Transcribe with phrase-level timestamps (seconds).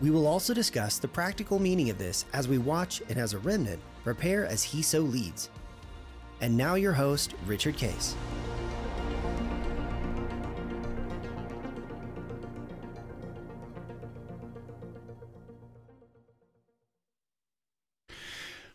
[0.00, 3.38] We will also discuss the practical meaning of this as we watch and as a
[3.38, 5.50] remnant prepare as he so leads.
[6.40, 8.14] And now, your host, Richard Case.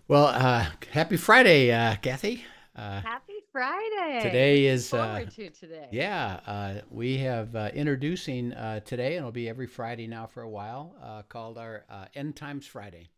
[0.09, 2.44] Well, uh, happy Friday, uh, Kathy.
[2.76, 4.20] Uh, happy Friday.
[4.24, 5.88] Today is uh, to today.
[5.92, 10.42] Yeah, uh, we have uh, introducing uh, today, and it'll be every Friday now for
[10.42, 13.12] a while, uh, called our uh, End Times Friday.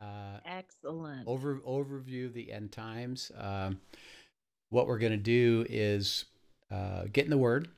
[0.00, 1.28] Uh, Excellent.
[1.28, 3.30] Over overview of the end times.
[3.36, 3.78] Um,
[4.70, 6.24] what we're going to do is
[6.70, 7.68] uh, get in the Word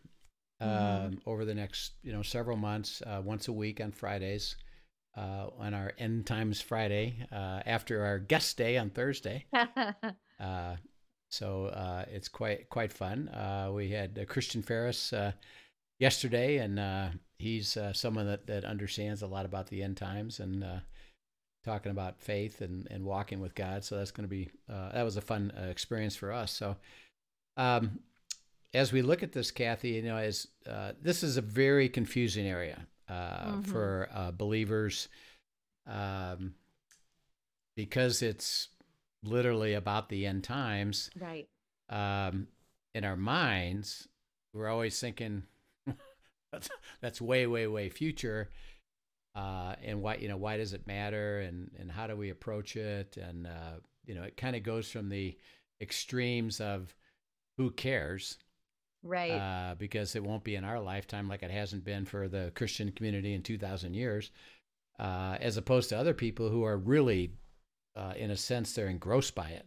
[0.62, 1.06] mm-hmm.
[1.06, 4.56] Um, over the next you know several months, uh, once a week on Fridays.
[5.16, 9.44] Uh, on our End Times Friday, uh, after our guest day on Thursday,
[10.41, 10.75] uh,
[11.34, 13.28] so uh, it's quite quite fun.
[13.28, 15.12] Uh, we had Christian Ferris
[15.98, 20.64] yesterday, and he's someone that, that understands a lot about the end times and
[21.64, 23.84] talking about faith and, and walking with God.
[23.84, 26.52] So that's going to be that was a fun experience for us.
[26.52, 26.76] So.
[27.56, 28.00] Um,
[28.74, 32.46] as we look at this, Kathy, you know, as uh, this is a very confusing
[32.46, 33.60] area uh, mm-hmm.
[33.62, 35.08] for uh, believers
[35.86, 36.54] um,
[37.76, 38.69] because it's
[39.25, 41.11] literally about the end times.
[41.19, 41.48] Right.
[41.89, 42.48] Um,
[42.94, 44.08] in our minds,
[44.53, 45.44] we're always thinking
[46.53, 46.69] that's
[47.00, 48.50] that's way, way, way future.
[49.34, 52.77] Uh, and why you know why does it matter and and how do we approach
[52.77, 55.36] it and uh, you know it kind of goes from the
[55.81, 56.94] extremes of
[57.56, 58.38] who cares
[59.03, 62.53] right uh, because it won't be in our lifetime like it hasn't been for the
[62.54, 64.31] christian community in 2000 years
[65.00, 67.32] uh, as opposed to other people who are really
[67.97, 69.66] uh, in a sense, they're engrossed by it.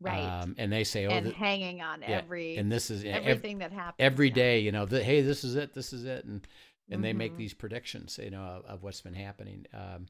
[0.00, 0.20] Right.
[0.20, 3.58] Um, and they say, oh, and the, hanging on yeah, every, and this is everything
[3.58, 6.24] that happens every day, you know, the, hey, this is it, this is it.
[6.24, 6.46] And,
[6.90, 7.02] and mm-hmm.
[7.02, 7.38] they make mm-hmm.
[7.38, 9.64] these predictions, you know, of, of what's been happening.
[9.72, 10.06] Um,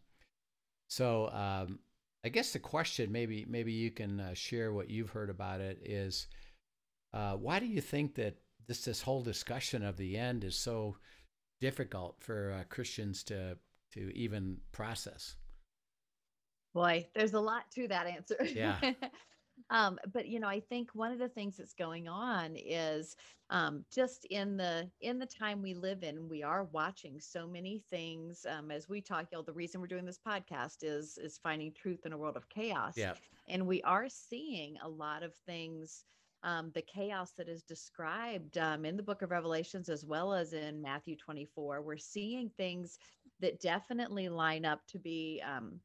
[0.88, 1.78] so, um,
[2.24, 5.80] I guess the question, maybe, maybe you can uh, share what you've heard about it
[5.84, 6.26] is,
[7.12, 10.96] uh, why do you think that this, this whole discussion of the end is so
[11.60, 13.58] difficult for uh, Christians to,
[13.92, 15.36] to even process?
[16.74, 18.36] Boy, there's a lot to that answer.
[18.44, 18.78] Yeah.
[19.70, 23.16] um, but you know, I think one of the things that's going on is
[23.50, 27.80] um, just in the in the time we live in, we are watching so many
[27.90, 28.44] things.
[28.50, 31.72] Um, as we talk, you know, the reason we're doing this podcast is is finding
[31.72, 32.94] truth in a world of chaos.
[32.96, 33.14] Yeah.
[33.48, 36.04] And we are seeing a lot of things.
[36.42, 40.52] Um, the chaos that is described um, in the book of Revelations as well as
[40.52, 41.80] in Matthew 24.
[41.80, 42.98] We're seeing things
[43.40, 45.80] that definitely line up to be um,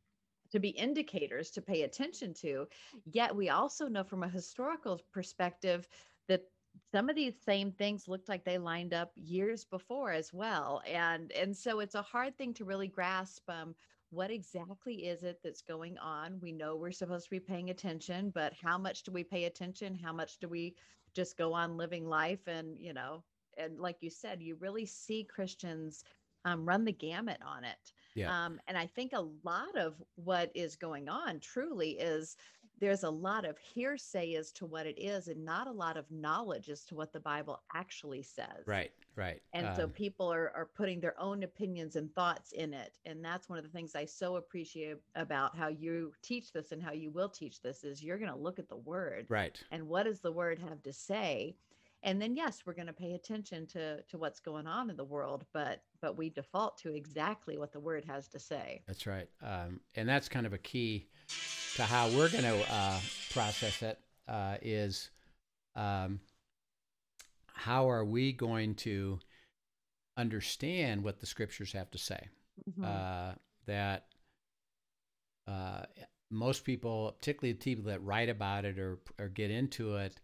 [0.52, 2.68] to be indicators to pay attention to.
[3.06, 5.88] Yet we also know from a historical perspective
[6.28, 6.44] that
[6.92, 10.82] some of these same things looked like they lined up years before as well.
[10.88, 13.76] And and so it's a hard thing to really grasp um,
[14.12, 16.40] what exactly is it that's going on?
[16.42, 19.96] We know we're supposed to be paying attention, but how much do we pay attention?
[19.96, 20.76] How much do we
[21.14, 23.24] just go on living life and, you know,
[23.58, 26.04] and like you said, you really see Christians
[26.46, 27.94] um, run the gamut on it.
[28.20, 28.46] Yeah.
[28.46, 32.36] Um, and I think a lot of what is going on truly is
[32.80, 36.10] there's a lot of hearsay as to what it is and not a lot of
[36.10, 38.66] knowledge as to what the Bible actually says.
[38.66, 39.42] Right, right.
[39.54, 42.98] And um, so people are, are putting their own opinions and thoughts in it.
[43.06, 46.82] And that's one of the things I so appreciate about how you teach this and
[46.82, 49.26] how you will teach this is you're going to look at the word.
[49.30, 49.62] Right.
[49.72, 51.56] And what does the word have to say?
[52.04, 55.04] And then yes we're going to pay attention to to what's going on in the
[55.04, 59.30] world but but we default to exactly what the word has to say that's right
[59.44, 61.08] um, and that's kind of a key
[61.76, 63.00] to how we're going to uh,
[63.32, 65.10] process it uh, is
[65.76, 66.20] um,
[67.54, 69.20] how are we going to
[70.18, 72.28] understand what the scriptures have to say
[72.70, 72.84] mm-hmm.
[72.84, 73.34] uh,
[73.66, 74.06] that
[75.48, 75.82] uh,
[76.30, 80.20] most people particularly the people that write about it or, or get into it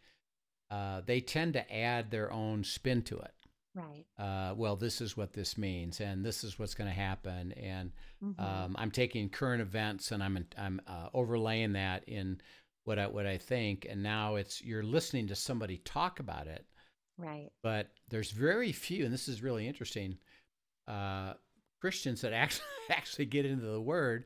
[0.75, 3.31] uh, they tend to add their own spin to it.
[3.74, 4.06] Right.
[4.19, 7.92] Uh, well, this is what this means, and this is what's going to happen, and
[8.24, 8.42] mm-hmm.
[8.42, 12.42] um, I'm taking current events and I'm I'm uh, overlaying that in
[12.83, 16.66] what I what I think, and now it's you're listening to somebody talk about it.
[17.18, 17.50] Right.
[17.63, 20.18] But there's very few, and this is really interesting.
[20.88, 21.33] Uh,
[21.80, 24.25] Christians that actually actually get into the Word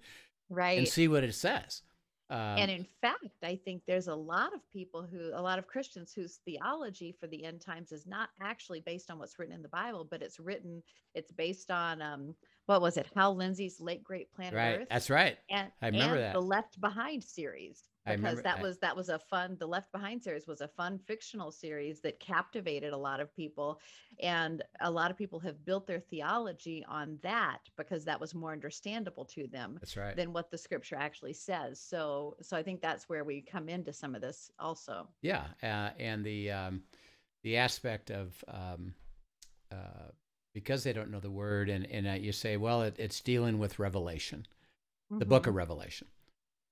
[0.50, 0.80] right.
[0.80, 1.84] and see what it says.
[2.32, 5.66] Um, and in fact, I think there's a lot of people who, a lot of
[5.66, 9.64] Christians whose theology for the end times is not actually based on what's written in
[9.64, 10.84] the Bible, but it's written,
[11.16, 12.36] it's based on, um,
[12.68, 13.08] what was it?
[13.16, 14.80] Hal Lindsey's Late Great Planet right.
[14.82, 14.88] Earth.
[14.92, 15.38] That's right.
[15.50, 16.34] and, I remember that.
[16.34, 17.86] the Left Behind series
[18.18, 18.62] because that that.
[18.62, 22.20] was that was a fun the Left Behind series was a fun fictional series that
[22.20, 23.80] captivated a lot of people
[24.22, 28.52] and a lot of people have built their theology on that because that was more
[28.52, 30.16] understandable to them That's right.
[30.16, 33.94] than what the scripture actually says so so I think that's where we come into
[33.94, 36.84] some of this also Yeah, uh, and the um,
[37.44, 38.94] the aspect of um,
[39.72, 40.12] uh,
[40.54, 43.60] because they don't know the word, and and uh, you say, well, it, it's dealing
[43.60, 44.46] with Revelation,
[45.18, 45.58] the Book of Mhm.
[45.58, 46.08] Revelation,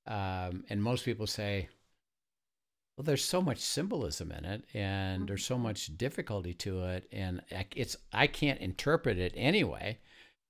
[0.08, 1.70] um, and most people say,
[2.96, 5.58] well, there's so much symbolism in it, and there's so Mhm.
[5.58, 7.42] much difficulty to it, and
[7.76, 10.00] it's I can't interpret it anyway,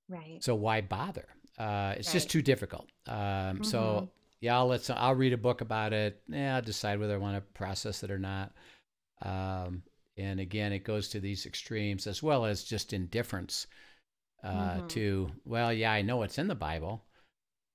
[0.10, 1.28] right so why bother?
[1.58, 2.90] Uh, it's just too difficult.
[3.08, 3.64] Um, Mhm.
[3.64, 4.10] So
[4.42, 6.22] yeah, I'll let I'll read a book about it.
[6.30, 8.54] Yeah, I'll decide whether I want to process it or not.
[9.24, 9.84] Um,
[10.18, 13.68] and again, it goes to these extremes as well as just indifference
[14.44, 14.90] uh, Mhm.
[14.90, 17.04] to well, yeah, I know it's in the Bible,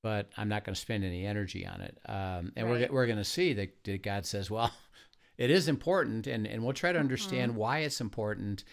[0.02, 1.98] but I'm not going to spend any energy on it.
[2.06, 4.72] Um, and we're we're going to see that, that God says, well,
[5.38, 8.64] it is important, and and we'll try to understand why it's important,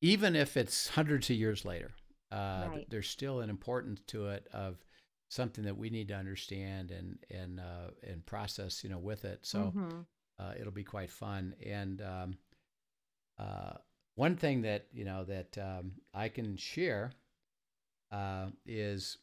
[0.00, 1.92] even if it's hundreds of years later.
[2.30, 2.86] Uh, Right.
[2.88, 4.78] There's still an importance to it of
[5.28, 9.40] something that we need to understand and and uh, and process, you know, with it.
[9.46, 10.06] So Mhm.
[10.38, 11.54] uh, it'll be quite fun.
[11.64, 12.38] And um,
[13.38, 13.74] uh,
[14.14, 17.12] one thing that you know that um, I can share
[18.10, 19.18] uh, is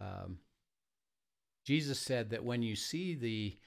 [0.00, 0.38] um,
[1.64, 3.58] Jesus said that when you see the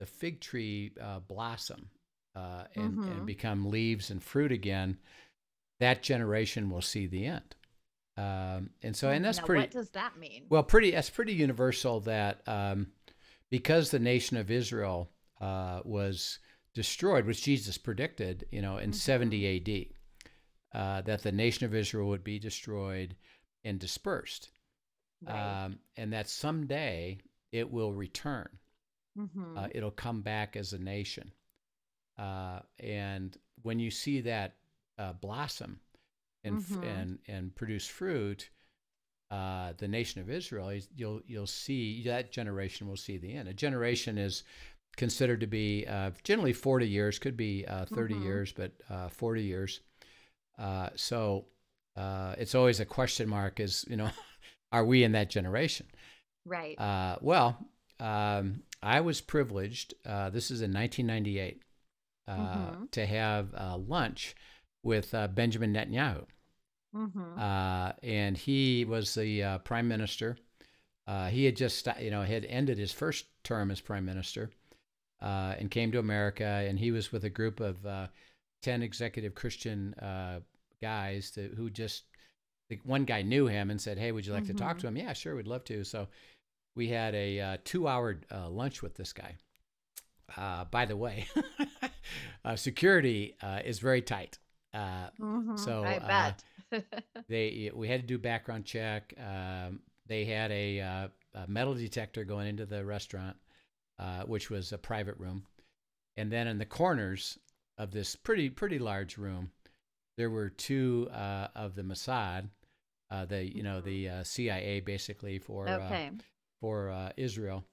[0.00, 1.88] the fig tree uh, blossom
[2.34, 3.26] uh, and, and Mhm.
[3.26, 4.98] become leaves and fruit again,
[5.78, 7.54] that generation will see the end.
[8.16, 10.90] Um, and so, and that's now, pretty what does that mean well, pretty.
[10.90, 12.00] That's pretty universal.
[12.00, 12.92] That um,
[13.50, 15.10] because the nation of Israel
[15.40, 16.38] uh, was
[16.74, 18.94] destroyed, which Jesus predicted, you know, in Mhm.
[18.94, 19.92] 70 A.D.,
[20.74, 23.14] uh, that the nation of Israel would be destroyed
[23.64, 24.50] and dispersed,
[25.22, 27.18] right um, and that someday
[27.52, 28.48] it will return.
[29.16, 29.56] Mhm.
[29.58, 31.32] Uh, it'll come back as a nation.
[32.18, 34.56] Uh, and when you see that
[34.98, 35.80] uh, blossom
[36.44, 36.84] and f Mhm.
[36.84, 38.50] and and produce fruit,
[39.30, 43.48] uh, the nation of Israel, you'll you'll see that generation will see the end.
[43.48, 44.44] A generation is
[44.96, 48.22] considered to be uh, generally 40 years, could be uh, 30 Mhm.
[48.22, 49.80] years, but uh, 40 years.
[50.58, 51.46] Uh, so
[51.96, 54.10] uh, it's always a question mark: is you know,
[54.72, 55.86] are we in that generation?
[56.44, 57.56] Right Uh, well,
[58.00, 59.94] um, I was privileged.
[60.04, 61.62] Uh, this is in 1998
[62.28, 62.90] uh, Mhm.
[62.90, 64.34] to have uh, lunch
[64.82, 66.26] with uh, Benjamin Netanyahu,
[66.94, 67.38] Mhm.
[67.38, 70.36] uh, and he was the uh, prime minister.
[71.06, 74.50] Uh, he had just, you know, had ended his first term as prime minister,
[75.20, 76.44] uh, and came to America.
[76.44, 78.06] And he was with a group of uh,
[78.62, 80.40] ten executive Christian uh,
[80.80, 82.04] guys to, who just.
[82.84, 84.80] One guy knew him and said, "Hey, would you like to talk Mhm.
[84.80, 85.84] to him?" Yeah, sure, we'd love to.
[85.84, 86.08] So
[86.74, 89.36] we had a uh, two-hour uh, lunch with this guy.
[90.36, 91.26] Uh, by the way,
[92.44, 94.38] uh, security uh, is very tight.
[94.72, 95.58] Uh, Mhm.
[95.58, 96.32] so, I uh,
[96.70, 96.84] bet.
[97.28, 99.12] they we had to do background check.
[99.18, 103.36] Um, they had a, uh, a metal detector going into the restaurant,
[103.98, 105.44] uh, which was a private room,
[106.16, 107.38] and then in the corners
[107.76, 109.50] of this pretty pretty large room,
[110.16, 112.48] there were two uh, of the Mossad,
[113.10, 116.10] uh, the you know the uh, CIA basically for uh, okay.
[116.62, 117.64] For uh, Israel,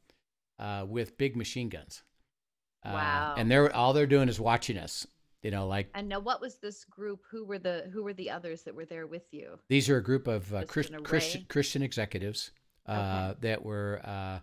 [0.58, 2.04] uh, with big machine guns.
[2.84, 3.36] Uh, Wow.
[3.38, 5.06] and they're all they're doing is watching us.
[5.44, 7.22] You know, like And now, what was this group?
[7.32, 9.58] Who were the who were the others that were there with you?
[9.70, 11.46] These are a group of uh, Christ, Christian?
[11.48, 12.52] Christian executives
[12.88, 14.40] uh, that were uh,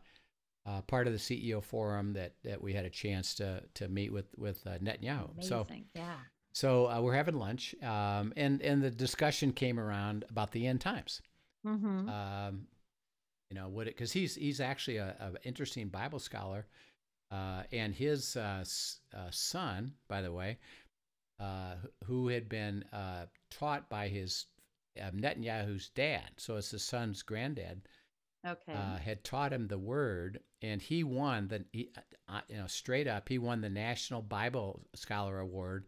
[0.71, 4.11] uh, part of the CEO forum that, that we had a chance to to meet
[4.13, 5.29] with with uh, Netanyahu.
[5.41, 5.85] So Amazing.
[5.95, 6.17] yeah.
[6.53, 10.81] so uh, we're having lunch, um, and and the discussion came around about the end
[10.81, 11.21] times.
[11.67, 12.09] Mm-hmm.
[12.09, 12.67] Um,
[13.51, 13.87] you know what?
[13.87, 16.67] Because he's he's actually a, a interesting Bible scholar,
[17.31, 20.59] uh, and his uh, s- uh, son, by the way,
[21.39, 21.75] uh,
[22.05, 24.47] who had been uh, taught by his
[25.01, 27.83] uh, Netanyahu's dad, so it's his son's granddad,
[28.47, 28.73] okay.
[28.73, 31.91] uh, had taught him the word, and he won the he,
[32.29, 35.87] uh, you know straight up he won the National Bible Scholar Award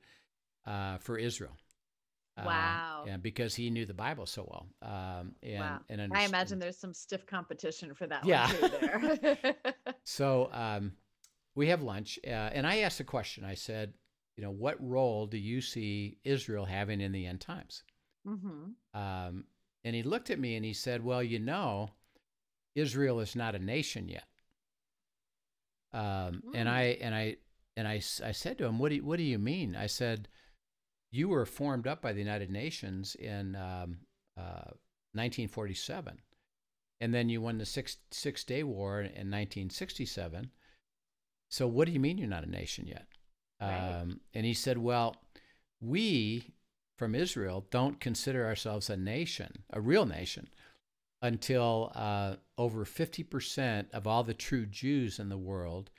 [0.66, 1.56] uh, for Israel.
[2.38, 3.04] Uh, Wow.
[3.08, 5.80] and because he knew the Bible so well, um, and wow.
[5.88, 8.46] and I imagine there's some stiff competition for that Yeah.
[8.46, 9.56] one too there.
[10.04, 10.92] So um,
[11.54, 13.44] we have lunch, uh, and I asked a question.
[13.44, 13.94] I said,
[14.36, 17.82] you know, what role do you see Israel having in the end times?
[18.26, 18.70] mm-hmm.
[18.94, 19.44] Um,
[19.84, 21.90] and he looked at me and he said, well, you know,
[22.74, 24.24] Israel is not a nation yet.
[25.92, 26.72] Um, and Mm.
[26.72, 27.36] I and I
[27.76, 30.28] and I, I said to him, "What do you, what do you mean?" I said,
[31.10, 33.98] "You were formed up by the United Nations in um,
[34.36, 34.72] uh,
[35.14, 36.18] 1947,
[37.00, 40.50] and then you won the Six Six Day War in 1967.
[41.50, 43.06] So what do you mean you're not a nation yet?"
[43.60, 44.00] Right.
[44.00, 45.16] Um, and he said, "Well,
[45.80, 46.54] we
[46.96, 50.48] from Israel don't consider ourselves a nation, a real nation."
[51.20, 55.90] until uh, over 50% of all the true Jews in the world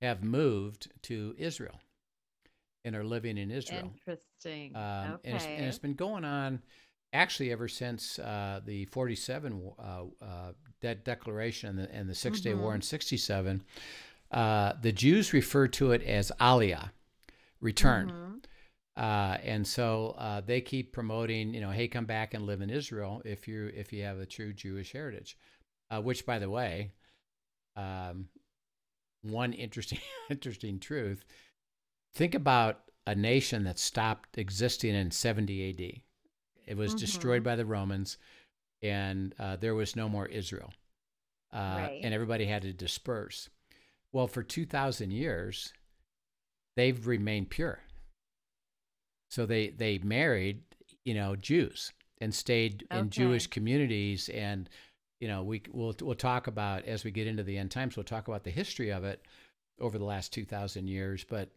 [0.00, 1.80] have moved to Israel
[2.84, 3.92] and are living in Israel.
[4.06, 4.74] Interesting.
[4.76, 4.82] Um,
[5.14, 5.20] okay.
[5.24, 6.62] and, it's, and it's been going on
[7.12, 9.82] actually ever since uh, the 47 uh,
[10.22, 12.76] uh, de- declaration and the, and the Six Day War Mhm.
[12.76, 13.62] in 67.
[14.30, 16.90] Uh, the Jews refer to it as Aliyah,
[17.60, 18.10] return.
[18.10, 18.44] Mhm.
[18.96, 22.70] Uh, and so uh, they keep promoting, you know, hey, come back and live in
[22.70, 25.36] Israel if you if you have a true Jewish heritage.
[25.90, 26.92] Uh, which, by the way,
[27.76, 28.28] um,
[29.22, 29.98] one interesting
[30.30, 31.24] interesting truth.
[32.14, 36.02] Think about a nation that stopped existing in 70 A.D.
[36.66, 37.44] It was destroyed Mhm.
[37.44, 38.16] by the Romans,
[38.80, 40.72] and uh, there was no more Israel,
[41.52, 42.00] uh, Right.
[42.02, 43.50] and everybody had to disperse.
[44.12, 45.72] Well, for 2,000 years,
[46.76, 47.82] they've remained pure.
[49.30, 50.62] So they they married,
[51.04, 54.70] you know, Jews and stayed in Jewish communities and
[55.20, 58.04] you know, we we'll we'll talk about as we get into the end times, we'll
[58.04, 59.24] talk about the history of it
[59.80, 61.50] over the last 2000 years, but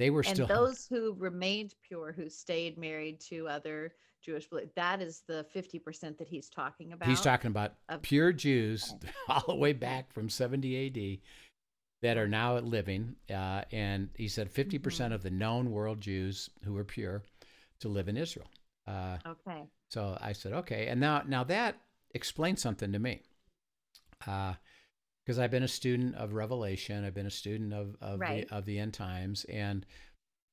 [0.00, 3.92] they were and still those who remained pure, who stayed married to other
[4.22, 7.08] Jewish, that is the 50% that he's talking about.
[7.08, 8.94] He's talking about of- pure Jews
[9.28, 11.20] all the way back from 70 AD
[12.02, 13.14] that are now living.
[13.28, 15.14] Uh, and he said 50% Mhm.
[15.14, 17.22] of the known world Jews who are pure
[17.80, 18.48] to live in Israel.
[18.86, 19.64] Uh, Okay.
[19.90, 20.86] So I said, okay.
[20.86, 21.76] And now, now that
[22.14, 23.22] explains something to me.
[25.24, 28.48] Because I've been a student of Revelation, I've been a student of, of, Right.
[28.48, 29.84] the, of the end times, and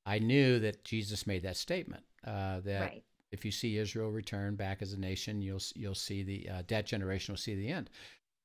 [0.06, 3.04] I knew that Jesus made that statement uh, that Right.
[3.30, 6.86] if you see Israel return back as a nation, you'll you'll see the uh, that
[6.86, 7.90] generation will see the end.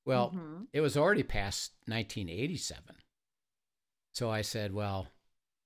[0.05, 0.67] Well, Mhm.
[0.73, 2.95] it was already past 1987,
[4.11, 5.07] so I said, well,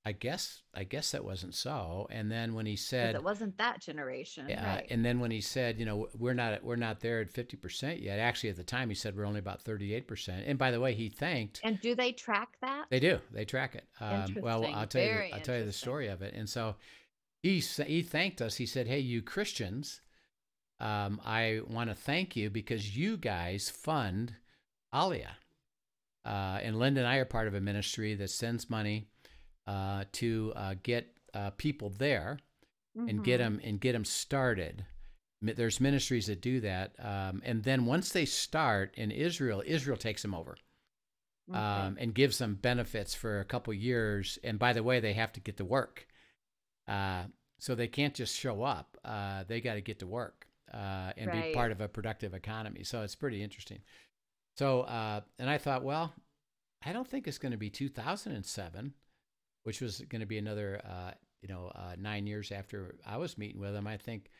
[0.07, 2.07] I guess I guess that wasn't so.
[2.09, 4.45] And then when he said, it wasn't that generation.
[4.47, 4.87] yeah, right.
[4.89, 8.17] and then when he said, you know, we're not we're not there at 50% yet.
[8.17, 10.43] Actually, at the time he said we're only about 38%.
[10.45, 12.85] And by the way, he thanked And do they track that?
[12.89, 13.19] they do.
[13.33, 13.83] They track it.
[13.99, 15.09] Um, well, I'll tell you.
[15.09, 16.33] Very The, I'll tell you the story of it.
[16.33, 16.75] And so
[17.43, 18.55] he he thanked us.
[18.55, 19.99] He said, "Hey, you Christians,
[20.79, 24.35] um, I want to thank you because you guys fund
[24.93, 25.35] Aliyah."
[26.27, 29.07] uh, and Linda and I are part of a ministry that sends money
[29.67, 32.39] uh, to uh, get uh, people there
[32.95, 34.86] and get them and get them started."
[35.41, 40.24] There's ministries that do that, um, and then once they start in Israel, Israel takes
[40.24, 40.57] them over
[41.50, 41.57] Okay.
[41.59, 44.39] um, and gives them benefits for a couple years.
[44.43, 46.07] And by the way, they have to get to work,
[46.88, 47.25] uh,
[47.59, 48.97] so they can't just show up.
[49.05, 52.83] Uh, they got to get to work uh, and be part of a productive economy.
[52.83, 53.79] So it's pretty interesting.
[54.57, 56.13] So uh, and I thought, well,
[56.83, 58.93] I don't think it's going to be 2007,
[59.67, 63.38] which was going to be another uh, you know uh, nine years after I was
[63.38, 63.86] meeting with him.
[63.86, 64.31] I think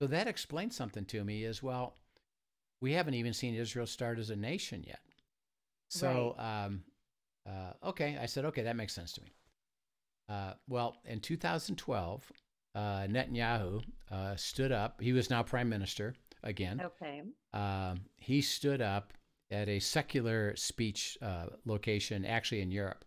[0.00, 0.08] so.
[0.08, 1.94] That explains something to me as well.
[2.80, 4.98] We haven't even seen Israel start as a nation yet.
[5.88, 6.82] So, um,
[7.48, 9.28] uh, okay, I said, okay, that makes sense to me.
[10.28, 12.32] Uh, well, in 2012,
[12.74, 15.00] uh, Netanyahu uh, stood up.
[15.00, 16.80] He was now prime minister again.
[16.80, 17.22] okay.
[17.52, 19.12] Um, he stood up
[19.52, 23.04] at a secular speech uh, location, actually in Europe.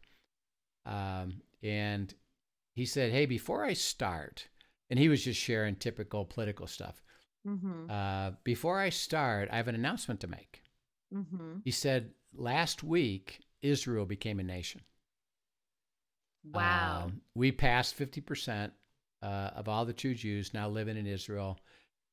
[0.85, 2.13] Um, and
[2.75, 4.47] he said, hey, before I start,
[4.89, 7.01] and he was just sharing typical political stuff.
[7.47, 7.89] Mm-hmm.
[7.89, 10.61] Uh, before I start, I have an announcement to make.
[11.13, 11.57] Mm-hmm.
[11.63, 14.81] He said, last week, Israel became a nation.
[16.43, 17.05] Wow.
[17.05, 18.71] Um, we passed 50%
[19.23, 21.57] uh, of all the true Jews now living in Israel.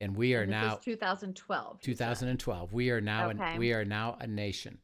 [0.00, 1.80] And we are And this now, 2012.
[1.80, 4.78] 2012, we are now, an, we are now a nation.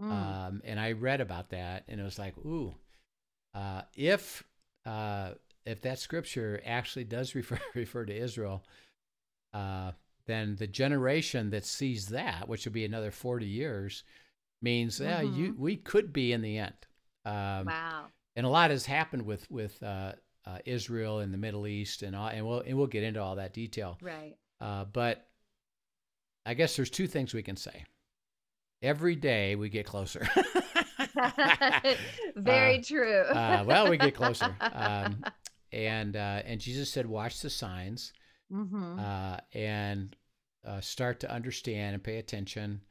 [0.00, 0.10] Mm.
[0.10, 2.74] Um, and I read about that and it was like, ooh,
[3.54, 4.44] uh, if,
[4.86, 5.30] uh,
[5.64, 8.64] if that scripture actually does refer, refer to Israel,
[9.52, 9.92] uh,
[10.26, 14.04] then the generation that sees that, which would be another 40 years,
[14.60, 16.74] means yeah, you, we could be in the end.
[17.24, 18.04] Um, wow.
[18.36, 20.12] and a lot has happened with with uh,
[20.46, 23.36] uh, Israel and the Middle East and all, and we'll and we'll get into all
[23.36, 23.98] that detail.
[24.00, 24.36] Right.
[24.60, 25.26] Uh, but
[26.46, 27.84] I guess there's two things we can say.
[28.82, 30.28] Every day we get closer.
[32.36, 33.22] Very Uh, true.
[33.22, 34.54] uh, well, we get closer.
[34.72, 35.24] Um,
[35.72, 38.12] and uh, and Jesus said, "Watch the signs
[38.52, 38.98] mm-hmm.
[38.98, 40.16] uh, and
[40.64, 42.82] uh, start to understand and pay attention."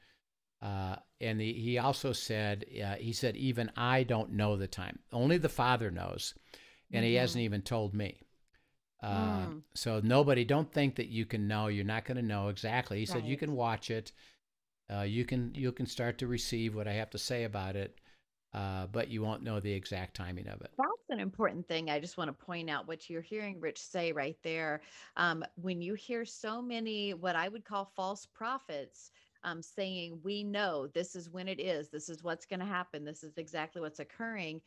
[0.62, 5.00] Uh, and the, he also said, uh, he said, even I don't know the time.
[5.14, 6.34] Only the Father knows,
[6.92, 8.22] and he hasn't even told me.
[9.02, 9.62] Uh, Mm.
[9.76, 11.68] So nobody, don't think that you can know.
[11.68, 13.00] You're not going to know exactly.
[13.00, 14.12] He said you can watch it.
[14.94, 18.00] Uh, you can you can start to receive what I have to say about it,
[18.53, 20.72] uh, but you won't know the exact timing of it.
[20.77, 21.89] That's an important thing.
[21.89, 24.82] I just want to point out what you're hearing Rich say right there.
[25.17, 29.12] Um, when you hear so many, what I would call false prophets,
[29.44, 33.03] um, saying, We know this is when it is, this is what's going to happen,
[33.03, 34.62] this is exactly what's occurring.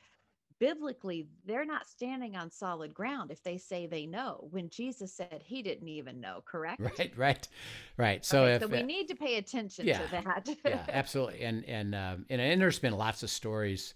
[0.61, 5.43] Biblically, they're not standing on solid ground if they say they know when Jesus said
[5.45, 6.93] he didn't even know, correct?
[6.99, 7.49] Right, right,
[7.97, 8.25] right.
[8.25, 10.49] So Okay, if so we uh, need to pay attention yeah, to that.
[10.64, 11.43] yeah, absolutely.
[11.43, 13.95] And and um, and, and there's been lots of stories,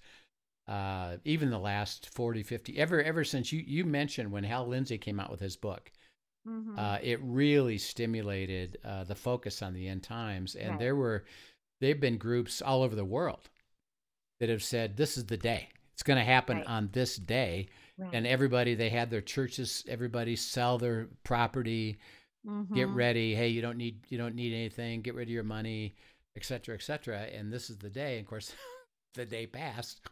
[0.68, 4.99] uh, even the last 40, 50, ever ever since you you mentioned when Hal Lindsey
[4.99, 5.92] came out with his book.
[6.44, 6.78] Mhm.
[6.78, 10.80] Uh, it really stimulated uh, the focus on the end times, and Right.
[10.80, 11.25] there were
[11.80, 13.50] there've been groups all over the world
[14.40, 15.68] that have said this is the day.
[15.94, 16.66] It's going to happen Right.
[16.66, 18.12] on this day, Right.
[18.12, 19.84] and everybody they had their churches.
[19.88, 21.98] Everybody sell their property,
[22.74, 22.94] get Mhm.
[22.94, 25.94] ready hey you don't need you don't need anything get rid of your money
[26.36, 28.52] et cetera et cetera and this is the day and of course
[29.14, 30.02] the day passed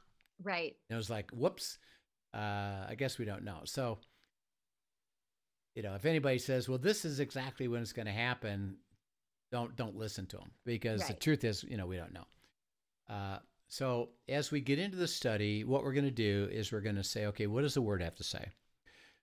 [0.43, 0.75] Right.
[0.89, 1.77] and it was like whoops
[2.33, 3.99] uh, i guess we don't know so
[5.75, 8.79] you know if anybody says well this is exactly when it's going to happen
[9.51, 12.27] don't don't listen to them because the truth is you know we don't know
[13.11, 13.39] uh,
[13.73, 16.97] so as we get into the study what we're going to do is we're going
[16.97, 18.47] to say okay what does the word have to say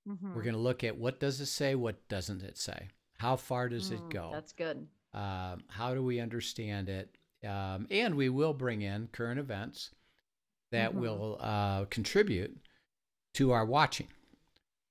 [0.08, 0.34] Mhm.
[0.34, 2.88] we're going to look at what does it say what doesn't it say
[3.20, 4.88] how far does it Mm, go That's good.
[5.14, 7.16] um, how do we understand it
[7.46, 9.92] um, and we will bring in current events
[10.72, 11.00] that Mhm.
[11.00, 12.58] will uh, contribute
[13.36, 14.08] to our watching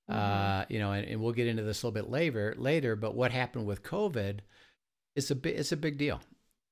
[0.08, 0.14] Mhm.
[0.14, 3.16] uh, you know and, and we'll get into this a little bit later later but
[3.16, 4.38] what happened with covid
[5.16, 6.20] is a big it's a big deal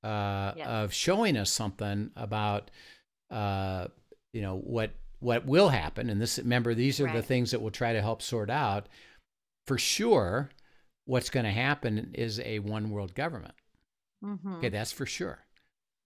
[0.05, 0.67] uh, Yes.
[0.69, 2.71] of showing us something about
[3.31, 3.89] uh,
[4.33, 7.71] you know what what will happen and this remember these are the things that we'll
[7.71, 8.89] try to help sort out
[9.67, 10.51] for sure
[11.07, 13.55] what's going to happen is a one world government
[14.23, 14.59] Mhm.
[14.59, 15.39] okay that's for sure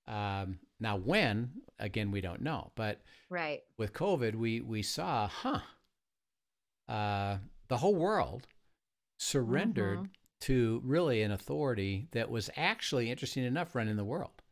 [0.06, 3.62] um, now when again we don't know but Right.
[3.78, 5.60] with covid we we saw huh
[6.88, 8.46] uh, the whole world
[9.18, 10.10] surrendered Mhm.
[10.42, 14.42] To really an authority that was actually interesting enough running the world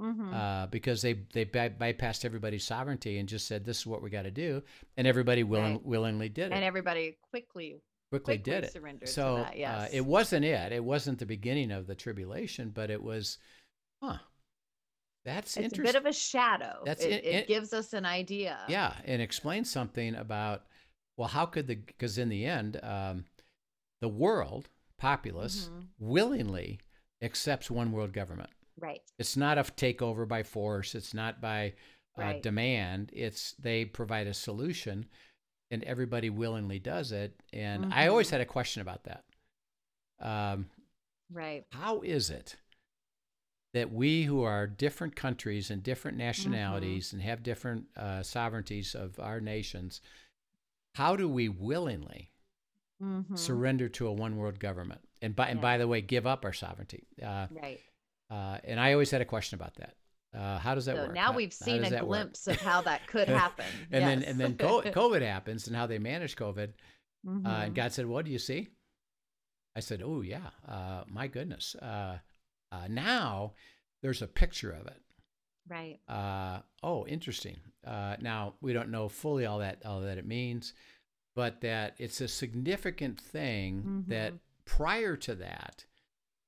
[0.00, 0.32] Mhm.
[0.34, 4.10] uh, because they they by- bypassed everybody's sovereignty and just said this is what we
[4.10, 4.62] got to do
[4.96, 5.84] and everybody willing, Right.
[5.84, 9.88] willingly did it and everybody quickly quickly, quickly did it surrendered to so that, uh,
[9.92, 13.38] it wasn't it it wasn't the beginning of the tribulation but it was
[14.02, 14.18] huh
[15.24, 16.82] that's it's a interesting bit of a shadow.
[16.86, 18.58] That's it, it- it gives us an idea.
[18.68, 20.64] yeah and explain something about
[21.18, 23.26] well how could the because in the end um,
[24.00, 25.88] the world populace Mhm.
[25.98, 26.78] willingly
[27.22, 29.02] accepts one world government Right.
[29.18, 31.74] it's not a takeover by force it's not by
[32.16, 32.42] uh, Right.
[32.42, 35.08] demand it's they provide a solution
[35.70, 38.32] and everybody willingly does it and i always Mhm.
[38.32, 39.24] had a question about that
[40.20, 40.70] um,
[41.30, 41.64] Right.
[41.72, 42.56] how is it
[43.72, 46.26] that we who are different countries and different Mm-hmm.
[46.26, 50.00] nationalities and have different uh, sovereignties of our nations
[50.96, 52.32] how do we willingly
[53.02, 53.38] Mhm.
[53.38, 56.52] surrender to a one world government and by and by the way give up our
[56.52, 57.80] sovereignty uh, Right.
[58.30, 59.94] uh, and i always had a question about that
[60.34, 62.18] uh, how does that So work now How- we've seen a that work?
[62.18, 63.66] glimpse of how that could happen.
[63.90, 66.68] and then and then covid happens and how they manage covid
[67.26, 67.74] uh, and Mhm.
[67.74, 68.68] god said what do you see
[69.76, 72.18] i said oh yeah uh, my goodness uh,
[72.72, 73.54] uh, now
[74.02, 75.00] there's a picture of it
[75.68, 76.00] Right.
[76.08, 77.60] uh, oh, interesting.
[77.86, 80.74] Uh, now we don't know fully all that all that it means,
[81.40, 84.40] but that it's a significant thing that Mhm.
[84.66, 85.86] prior to that,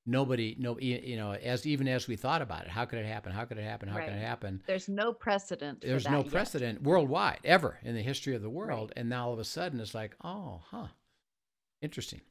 [0.05, 3.31] nobody, no, you know, as even as we thought about it, how could it happen?
[3.31, 3.89] How could it happen?
[3.89, 4.61] How could it happen?
[4.67, 5.81] There's no precedent.
[5.81, 6.31] for There's that no yet.
[6.31, 8.97] precedent worldwide ever in the history of the world, Right.
[8.99, 10.89] and now all of a sudden it's like, oh, huh,
[11.81, 12.21] interesting.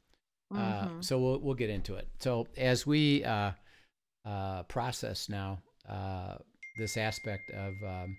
[0.51, 1.03] Uh, Mhm.
[1.03, 2.07] so we'll we'll get into it.
[2.19, 3.51] So as we uh,
[4.23, 6.37] uh, process now uh,
[6.77, 8.17] this aspect of um,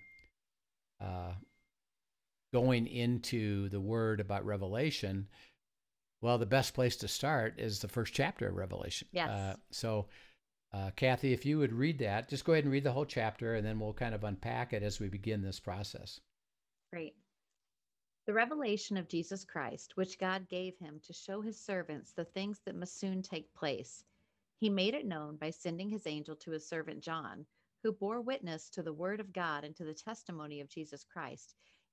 [0.99, 1.33] uh,
[2.55, 5.27] going into the Word about Revelation,
[6.21, 9.09] well, the best place to start is the first chapter of Revelation.
[9.11, 9.29] Yes.
[9.29, 10.05] Uh, so,
[10.71, 13.55] uh, Kathy, if you would read that, just go ahead and read the whole chapter,
[13.55, 16.21] and then we'll kind of unpack it as we begin this process.
[16.93, 17.17] Great.
[18.25, 22.61] The revelation of Jesus Christ, which God gave him to show his servants the things
[22.63, 24.05] that must soon take place,
[24.61, 27.45] he made it known by sending his angel to his servant John,
[27.83, 31.53] who bore witness to the word of God and to the testimony of Jesus Christ,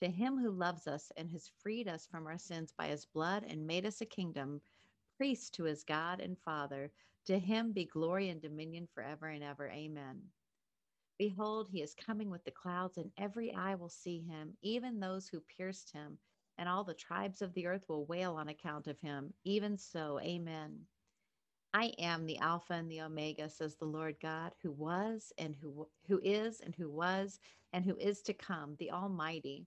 [0.00, 3.44] To him who loves us and has freed us from our sins by his blood
[3.48, 4.60] and made us a kingdom,
[5.16, 6.90] priest to his God and Father,
[7.26, 9.70] to him be glory and dominion forever and ever.
[9.70, 10.22] Amen.
[11.18, 15.28] Behold, he is coming with the clouds, and every eye will see him, even those
[15.28, 16.18] who pierced him,
[16.58, 19.32] and all the tribes of the earth will wail on account of him.
[19.44, 20.78] Even so, amen.
[21.72, 25.88] I am the Alpha and the Omega, says the Lord God, who was and who
[26.06, 27.38] who is and who was
[27.72, 29.66] and who is to come, the Almighty.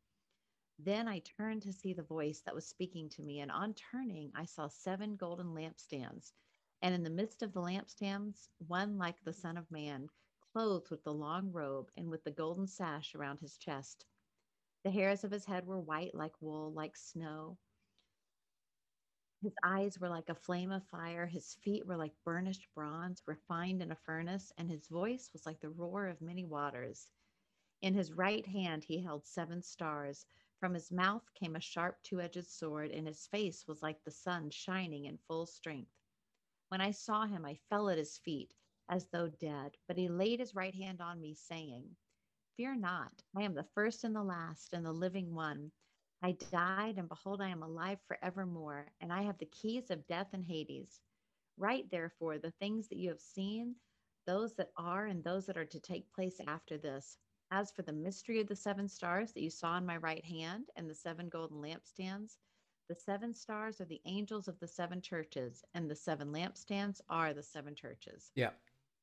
[0.83, 4.31] Then I turned to see the voice that was speaking to me, and on turning,
[4.33, 6.33] I saw seven golden lampstands.
[6.81, 11.03] And in the midst of the lampstands, one like the Son of Man, clothed with
[11.03, 14.07] the long robe and with the golden sash around his chest.
[14.83, 17.59] The hairs of his head were white like wool, like snow.
[19.43, 21.27] His eyes were like a flame of fire.
[21.27, 25.59] His feet were like burnished bronze, refined in a furnace, and his voice was like
[25.59, 27.11] the roar of many waters.
[27.83, 30.25] In his right hand, he held seven stars.
[30.61, 34.11] From his mouth came a sharp two edged sword, and his face was like the
[34.11, 35.91] sun shining in full strength.
[36.69, 38.53] When I saw him, I fell at his feet
[38.87, 41.97] as though dead, but he laid his right hand on me, saying,
[42.57, 45.71] Fear not, I am the first and the last and the living one.
[46.21, 50.29] I died, and behold, I am alive forevermore, and I have the keys of death
[50.31, 51.01] and Hades.
[51.57, 53.77] Write, therefore, the things that you have seen,
[54.27, 57.17] those that are, and those that are to take place after this.
[57.51, 60.69] As for the mystery of the seven stars that you saw in my right hand
[60.77, 62.37] and the seven golden lampstands,
[62.87, 67.33] the seven stars are the angels of the seven churches, and the seven lampstands are
[67.33, 68.31] the seven churches.
[68.35, 68.49] Yeah,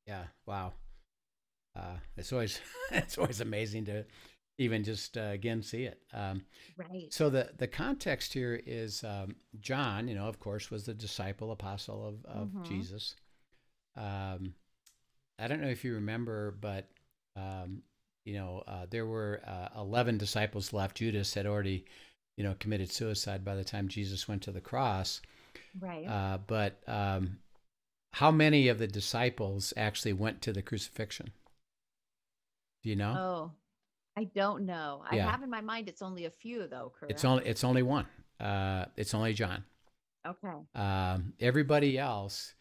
[0.05, 0.25] yeah.
[0.45, 0.73] Wow.
[1.75, 2.59] Uh, it's always
[2.91, 4.05] it's always amazing to
[4.57, 6.01] even just uh, again see it.
[6.13, 6.43] Um,
[6.77, 7.11] right.
[7.11, 10.07] So the the context here is um, John.
[10.07, 12.63] You know, of course, was the disciple apostle of of mm-hmm.
[12.63, 13.15] Jesus.
[13.95, 14.53] Um,
[15.39, 16.89] I don't know if you remember, but
[17.35, 17.83] um,
[18.25, 20.97] you know, uh, there were uh, 11 disciples left.
[20.97, 21.85] Judas had already,
[22.37, 25.21] you know, committed suicide by the time Jesus went to the cross.
[25.79, 26.05] Right.
[26.05, 27.37] Uh, but um,
[28.13, 31.31] how many of the disciples actually went to the crucifixion?
[32.83, 33.15] Do you know?
[33.17, 33.51] Oh,
[34.17, 35.03] I don't know.
[35.11, 35.27] Yeah.
[35.27, 36.91] I have in my mind it's only a few though.
[36.97, 37.11] Correct?
[37.11, 38.05] It's only it's only one.
[38.39, 39.63] Uh, it's only John.
[40.25, 40.55] Okay.
[40.75, 42.53] Um, everybody else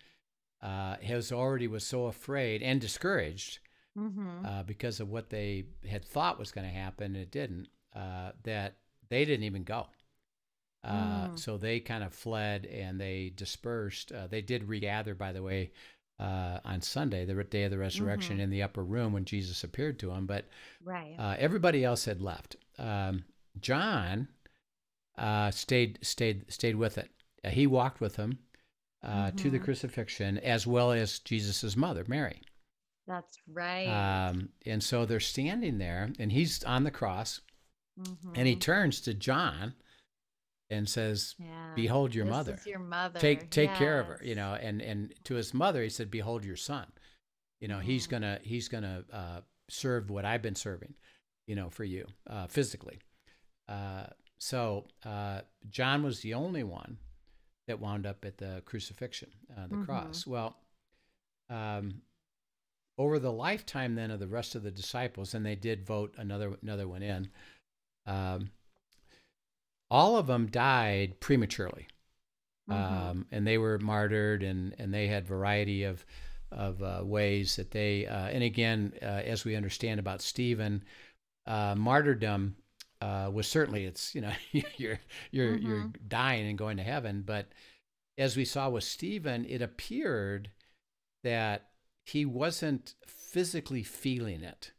[0.62, 3.58] uh, has already was so afraid and discouraged
[3.98, 4.46] mm-hmm.
[4.46, 8.30] uh, because of what they had thought was going to happen and it didn't, uh,
[8.44, 8.76] that
[9.08, 9.86] they didn't even go.
[10.84, 11.38] Uh, mm.
[11.38, 14.12] So they kind of fled and they dispersed.
[14.12, 15.72] Uh, they did regather, by the way,
[16.20, 18.42] uh, on Sunday, the day of the resurrection, mm-hmm.
[18.42, 20.26] in the upper room when Jesus appeared to them.
[20.26, 20.46] But
[20.84, 21.16] right.
[21.38, 22.56] everybody else had left.
[22.78, 23.24] Um,
[23.60, 24.28] John
[25.50, 27.10] stayed stayed stayed with it.
[27.44, 28.38] he walked with them
[29.04, 29.36] mm-hmm.
[29.36, 29.64] to the mm-hmm.
[29.64, 32.40] crucifixion, as well as Jesus's mother, Mary.
[33.08, 33.86] That's right.
[33.86, 37.40] Um, and so they're standing there, and he's on the cross,
[37.98, 38.32] mm-hmm.
[38.34, 38.60] and he mm-hmm.
[38.60, 39.72] turns to John
[40.68, 41.72] and says, yeah.
[41.74, 42.58] "Behold your mother.
[42.66, 43.18] your mother.
[43.18, 43.78] Take take yes.
[43.78, 46.86] care of her." You know, and and to his mother, he said, "Behold your son."
[47.60, 47.86] You know, mm-hmm.
[47.86, 49.40] he's gonna he's gonna uh,
[49.70, 50.94] serve what I've been serving.
[51.46, 52.98] You know, for you uh, physically.
[53.66, 54.04] Uh,
[54.36, 55.40] so uh,
[55.70, 56.98] John was the only one
[57.68, 59.84] that wound up at the crucifixion, uh, the mm-hmm.
[59.84, 60.26] cross.
[60.26, 60.58] Well.
[61.50, 62.02] Um,
[62.98, 66.56] over the lifetime then of the rest of the disciples, and they did vote another
[66.62, 67.28] another one in.
[68.06, 68.50] Um,
[69.90, 71.86] all of them died prematurely,
[72.68, 73.08] mm-hmm.
[73.10, 76.04] um, and they were martyred, and and they had variety of
[76.50, 78.06] of uh, ways that they.
[78.06, 80.82] Uh, and again, uh, as we understand about Stephen,
[81.46, 82.56] uh, martyrdom
[83.00, 84.32] uh, was certainly it's you know
[84.76, 85.66] you're you're mm-hmm.
[85.66, 87.46] you're dying and going to heaven, but
[88.16, 90.50] as we saw with Stephen, it appeared
[91.22, 91.67] that
[92.08, 94.72] he wasn't physically feeling it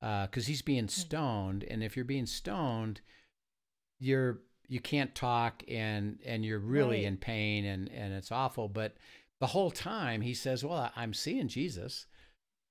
[0.00, 3.00] because uh, he's being stoned, and if you're being stoned,
[3.98, 7.06] you're you can't talk and and you're really Right.
[7.06, 8.96] in pain and and it's awful but
[9.40, 12.06] the whole time he says well i'm seeing jesus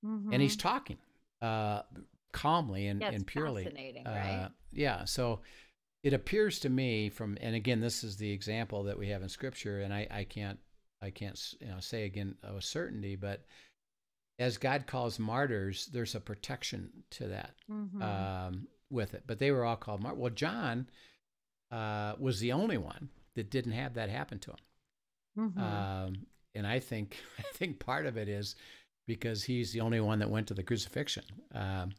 [0.04, 0.60] and he's Mhm.
[0.60, 0.98] talking
[1.40, 1.82] uh
[2.32, 4.50] calmly and, and purely fascinating, uh, right?
[4.72, 5.40] yeah so
[6.02, 9.28] it appears to me from and again this is the example that we have in
[9.28, 10.58] scripture and i i can't
[11.00, 13.44] i can't you know say again with certainty but
[14.38, 18.02] as god calls martyrs there's a protection to that Mhm.
[18.02, 19.24] um, with it.
[19.26, 20.16] But they were all called Mark.
[20.16, 20.88] Well, John
[21.72, 24.56] uh, was the only one that didn't have that happen to him.
[25.38, 25.58] Mhm.
[25.58, 28.54] Um, and I think I think part of it is
[29.06, 31.24] because he's the only one that went to the crucifixion.
[31.52, 31.92] Um,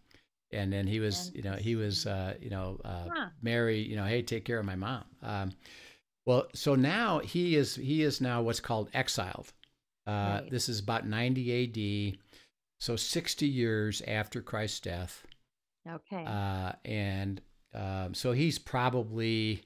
[0.51, 3.29] and then he was, you know, he was, uh, you know, uh, Huh.
[3.41, 5.03] Mary, you know, hey, take care of my mom.
[5.21, 5.51] Um,
[6.25, 9.51] well, so now he is he is now what's called exiled.
[10.05, 10.49] Uh, Right.
[10.49, 12.17] This is about 90 A.D.
[12.79, 15.25] So 60 years after Christ's death.
[15.89, 16.23] okay.
[16.25, 17.41] Uh, and
[17.73, 19.63] um, so he's probably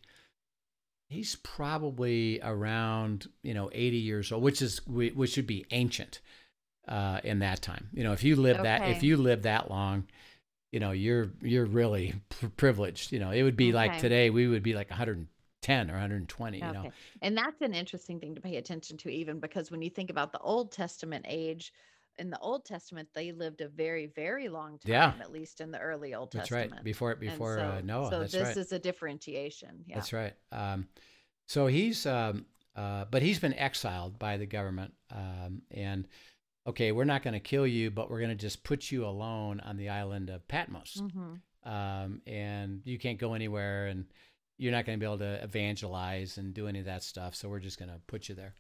[1.10, 6.22] he's probably around you know 80 years old, which is whi- which should be ancient
[6.88, 7.90] uh, in that time.
[7.94, 10.08] You know, if you live that if you live that long,
[10.72, 12.16] you know you're you're really
[12.58, 13.12] privileged.
[13.12, 16.58] You know, it would be like today we would be like 110 or 120.
[16.58, 19.90] You know, And that's an interesting thing to pay attention to, even because when you
[19.90, 21.74] think about the Old Testament age,
[22.18, 25.14] in the Old Testament, they lived a very, very long time, Yeah.
[25.20, 26.72] at least in the early Old that's Testament.
[26.72, 26.84] That's right.
[26.84, 28.10] Before before so, uh, Noah.
[28.10, 28.58] So that's this right.
[28.58, 29.84] is a differentiation.
[29.88, 29.96] Yeah.
[29.96, 30.34] That's right.
[30.52, 30.88] Um,
[31.48, 32.46] so he's, um,
[32.76, 34.94] uh, but he's been exiled by the government.
[35.10, 36.08] Um, and
[36.68, 39.60] okay, we're not going to kill you, but we're going to just put you alone
[39.62, 41.02] on the island of Patmos.
[41.02, 44.06] hmm Um, and you can't go anywhere, and
[44.58, 47.36] you're not going to be able to evangelize and do any of that stuff.
[47.36, 48.54] So we're just going to put you there.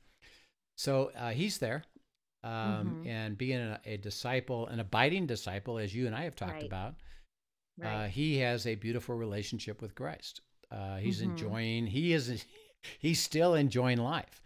[0.76, 1.84] So uh, he's there.
[2.44, 3.08] Um, Mhm.
[3.08, 6.64] And being a, a disciple, an abiding disciple, as you and I have talked Right.
[6.66, 6.96] about,
[7.82, 10.42] uh, he has a beautiful relationship with Christ.
[10.72, 11.26] Uh, he's Mhm.
[11.32, 11.88] enjoying.
[11.88, 12.46] He is.
[13.00, 14.42] He's still enjoying life,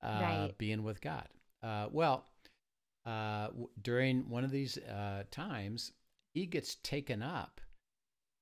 [0.00, 0.54] uh, Right.
[0.56, 1.28] being with God.
[1.62, 2.24] Uh, well,
[3.04, 5.92] uh, w- during one of these uh, times,
[6.32, 7.60] he gets taken up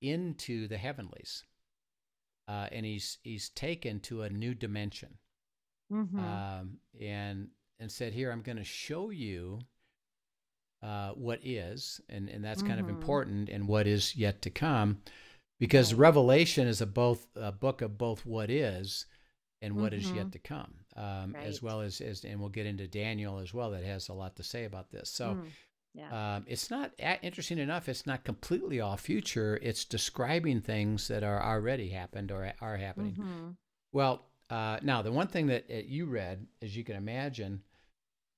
[0.00, 1.44] into the heavenlies,
[2.46, 5.18] uh, and he's he's taken to a new dimension,
[5.90, 6.18] Mhm.
[6.18, 7.50] um, and
[7.82, 9.58] and said, "Here, I'm going to show you."
[10.82, 12.90] Uh, what is, and, and that's kind of Mhm.
[12.90, 15.00] important, and what is yet to come,
[15.60, 16.00] because Right.
[16.00, 19.06] Revelation is a both a book of both what is
[19.60, 20.32] and what is yet Mhm.
[20.32, 23.84] to come, um, as well as, as and we'll get into Daniel as well that
[23.84, 25.08] has a lot to say about this.
[25.08, 25.50] So Mm.
[25.94, 26.36] Yeah.
[26.36, 27.88] um, it's not interesting enough.
[27.88, 29.60] It's not completely all future.
[29.62, 33.14] It's describing things that are already happened or are happening.
[33.14, 33.56] Mhm.
[33.92, 37.62] Well, uh, now the one thing that uh, you read, as you can imagine,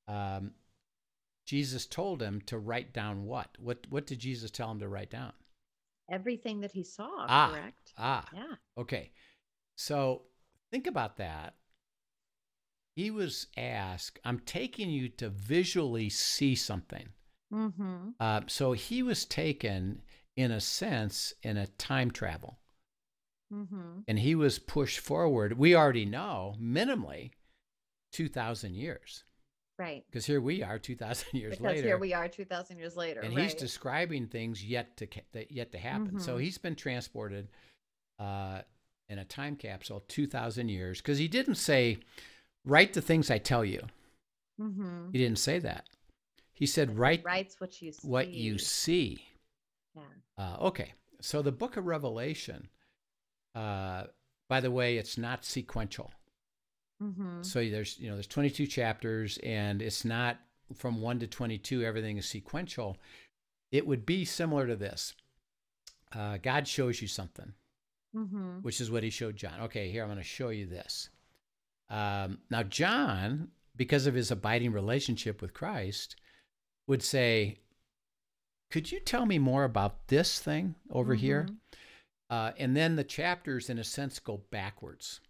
[0.08, 0.52] um,
[1.46, 3.48] Jesus told him to write down what?
[3.58, 5.32] What What did Jesus tell him to write down?
[6.10, 7.50] Everything that he saw, Ah.
[7.52, 7.92] correct?
[7.96, 8.54] Ah, Yeah.
[8.76, 9.10] okay.
[9.76, 10.22] So
[10.70, 11.54] think about that.
[12.96, 17.08] He was asked, "I'm taking you to visually see something."
[17.52, 18.10] Mm-hmm.
[18.20, 20.02] Uh, so he was taken,
[20.36, 22.58] in a sense, in a time travel,
[23.52, 24.00] Mm-hmm.
[24.08, 25.58] and he was pushed forward.
[25.58, 27.32] We already know minimally
[28.12, 29.24] two thousand years.
[29.78, 30.04] Right.
[30.10, 33.20] because here we are 2000 years Because later here we are 2,000 years later.
[33.20, 33.42] and right.
[33.44, 36.42] he's describing things yet to that yet to happen so Mhm.
[36.42, 37.48] he's been transported
[38.18, 38.62] uh,
[39.08, 41.98] in a time capsule 2000 years because he didn't say
[42.64, 43.82] write the things i tell you
[44.60, 45.10] mm-hmm.
[45.10, 45.88] he didn't say that
[46.52, 48.06] he said write writes what you see.
[48.08, 49.24] what you see
[49.96, 50.02] Yeah.
[50.38, 52.68] uh, okay so the book of revelation
[53.56, 54.04] uh,
[54.48, 56.12] by the way it's not sequential
[57.02, 57.42] Mm-hmm.
[57.42, 60.38] So there's you know there's 22 chapters and it's not
[60.74, 62.96] from 1 to 22 everything is sequential.
[63.72, 65.14] It would be similar to this.
[66.14, 67.52] Uh, God shows you something,
[68.16, 68.58] Mm-hmm.
[68.62, 69.60] which is what he showed John.
[69.62, 71.08] Okay, here I'm going to show you this.
[71.90, 76.14] Um, now John, because of his abiding relationship with Christ,
[76.86, 77.58] would say,
[78.70, 81.56] "Could you tell me more about this thing over here?" Mhm.
[82.30, 85.20] Uh, and then the chapters, in a sense, go backwards.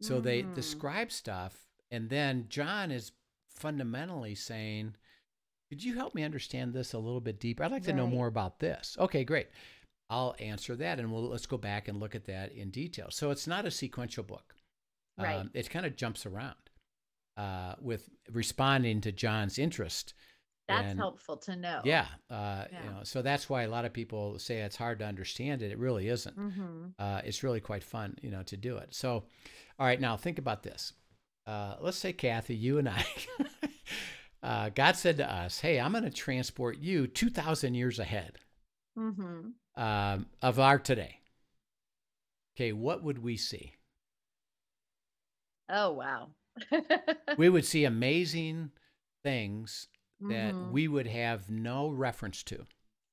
[0.00, 0.54] So they Mhm.
[0.54, 3.12] describe stuff, and then John is
[3.48, 4.96] fundamentally saying,
[5.70, 7.64] Could you help me understand this a little bit deeper?
[7.64, 8.96] I'd like to know more about this.
[8.98, 9.48] Okay, great.
[10.10, 13.10] I'll answer that, and we'll let's go back and look at that in detail.
[13.10, 14.54] So it's not a sequential book.
[15.18, 15.36] Right.
[15.36, 16.56] Um, it kind of jumps around
[17.36, 20.14] uh, with responding to John's interest.
[20.68, 21.80] That's and- helpful to know.
[21.84, 22.84] Yeah, uh, Yeah.
[22.84, 25.72] you know, so that's why a lot of people say it's hard to understand it.
[25.72, 26.86] It really isn't Mm-hmm.
[26.98, 28.94] uh, it's really quite fun, you know, to do it.
[28.94, 29.26] So,
[29.78, 30.92] all right, now think about this.
[31.46, 33.04] Uh, let's say, Kathy, you and I,
[34.42, 38.38] uh, God said to us, "Hey, I'm going to transport you 2,000 years ahead
[38.98, 39.82] Mm-hmm.
[39.82, 41.18] um, of our today."
[42.56, 43.74] Okay, what would we see?
[45.68, 46.28] Oh wow.
[47.36, 48.70] We would see amazing
[49.24, 49.88] things
[50.20, 50.70] that Mhm.
[50.70, 52.64] we would have no reference to.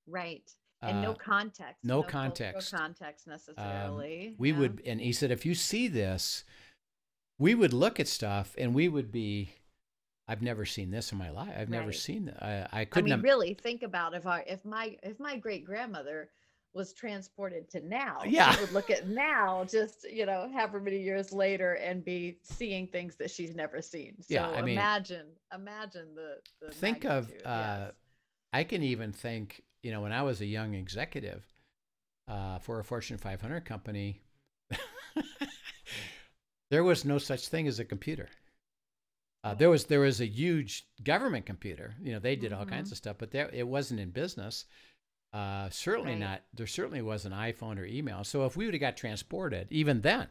[0.07, 0.49] right.
[0.83, 1.83] And no Uh, context.
[1.83, 2.71] no cultural context.
[2.73, 4.35] context necessarily.
[4.37, 4.57] we yeah.
[4.59, 6.43] would, and he said, if you see this,
[7.37, 9.53] we would look at stuff and we would be,
[10.27, 11.53] I've never seen this in my life.
[11.57, 12.41] I've never seen that.
[12.43, 13.05] I, I I couldn't.
[13.09, 16.29] mean, im- really think about if our if my if my great grandmother
[16.73, 18.57] was transported to now, she Yeah.
[18.61, 23.17] would look at now, just you know, however many years later, and be seeing things
[23.17, 24.15] that she's never seen.
[24.21, 27.33] So Yeah, I mean- imagine, imagine the, the think of uh,
[27.89, 27.91] yes.
[28.53, 31.43] I can even think, you know, when I was a young executive
[32.27, 34.21] uh, for a Fortune 500 company,
[36.69, 38.29] there was no such thing as a computer.
[39.43, 41.95] Uh, there was there was a huge government computer.
[42.01, 42.91] You know, they did all kinds Mhm.
[42.91, 44.65] of stuff, but there it wasn't in business.
[45.33, 46.19] Uh, certainly Right.
[46.19, 46.43] not.
[46.53, 48.23] There certainly was an iPhone or email.
[48.23, 50.27] So if we would have got transported, even then,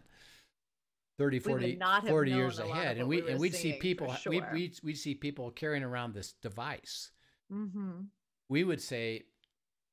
[1.18, 4.06] 30, 40, 40 years a lot of ahead, and we, we and we'd see people.
[4.08, 4.50] We, sure.
[4.52, 7.10] we'd we'd see people carrying around this device
[7.50, 8.08] Mhm.
[8.48, 9.24] we would say,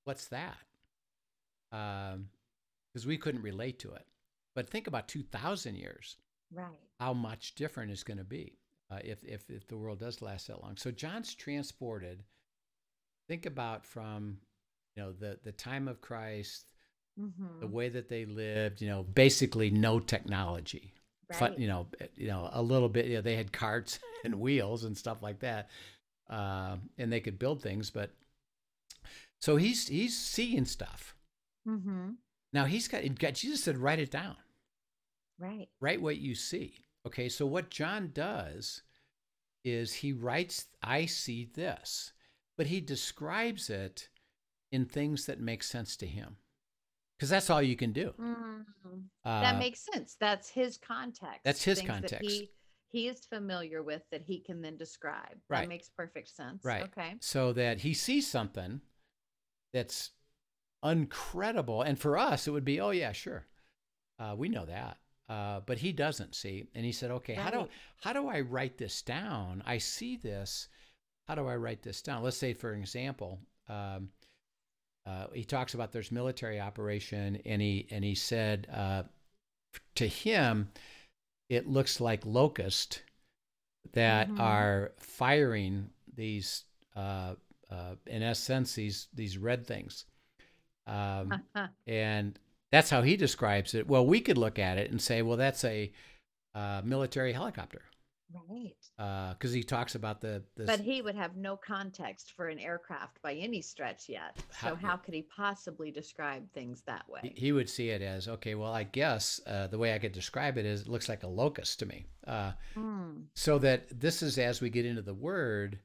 [0.07, 0.57] "What's that?"
[1.71, 4.05] Because we couldn't relate to it.
[4.55, 6.17] But think about two thousand years.
[6.51, 6.79] right.
[6.99, 8.57] How much different is going to be
[8.89, 10.77] uh, if, if if the world does last that long?
[10.77, 12.23] So John's transported.
[13.27, 14.37] Think about from
[14.95, 16.73] you know the the time of Christ,
[17.19, 17.59] Mhm.
[17.59, 18.81] the way that they lived.
[18.81, 20.93] You know, basically no technology.
[21.33, 21.59] Fun- Right.
[21.59, 23.05] you know, eh, you know, a little bit.
[23.07, 25.69] You know, they had carts and wheels and stuff like that,
[26.29, 27.91] uh, and they could build things.
[27.91, 28.11] But
[29.39, 31.15] so he's he's seeing stuff.
[31.67, 32.15] Mhm.
[32.53, 34.37] Now he's got, got Jesus said, write it down.
[35.37, 35.67] Right.
[35.79, 36.85] Write what you see.
[37.05, 38.81] Okay, so what John does
[39.63, 42.13] is he writes, I see this,
[42.57, 44.09] but he describes it
[44.71, 46.37] in things that make sense to him.
[47.17, 48.13] Because that's all you can do.
[48.17, 48.65] Mhm.
[49.23, 50.15] Uh, that makes sense.
[50.19, 51.41] That's his context.
[51.43, 52.29] That's his things that context.
[52.29, 52.51] he,
[52.89, 55.37] he is familiar with that he can then describe.
[55.49, 55.61] Right.
[55.61, 56.63] That makes perfect sense.
[56.63, 56.83] Right.
[56.83, 57.15] Okay.
[57.19, 58.81] so that he sees something
[59.73, 60.11] that's
[60.83, 61.81] incredible.
[61.81, 63.45] And for us, it would be, oh, yeah, sure.
[64.19, 64.97] Uh, we know that.
[65.29, 66.67] Uh, but he doesn't see.
[66.73, 67.67] And he said, okay, how do
[68.01, 69.61] how do I write this down?
[69.65, 70.69] I see this.
[71.27, 72.23] How do I write this down?
[72.23, 74.09] Let's say, for example, um,
[75.05, 79.03] uh, he talks about there's military operation, and he and he said uh,
[79.95, 80.69] to him,
[81.49, 83.03] it looks like locust
[83.91, 84.39] that Mhm.
[84.39, 86.63] are firing these,
[86.95, 87.35] uh,
[87.69, 90.05] uh, in essence, these these red things,
[90.85, 91.41] um,
[91.87, 92.39] and
[92.71, 93.87] that's how he describes it.
[93.87, 95.91] Well, we could look at it and say, well, that's a
[96.55, 97.81] uh, military helicopter
[98.33, 99.33] right.
[99.37, 103.21] because he talks about the, the But he would have no context for an aircraft
[103.21, 104.37] by any stretch yet.
[104.61, 107.33] So how could he possibly describe things that way?
[107.35, 108.55] he would see it as okay.
[108.55, 111.27] Well, I guess uh, the way I could describe it is it looks like a
[111.27, 112.05] locust to me.
[112.25, 113.21] Uh, Hmm.
[113.33, 115.79] so that this is as we get into the word,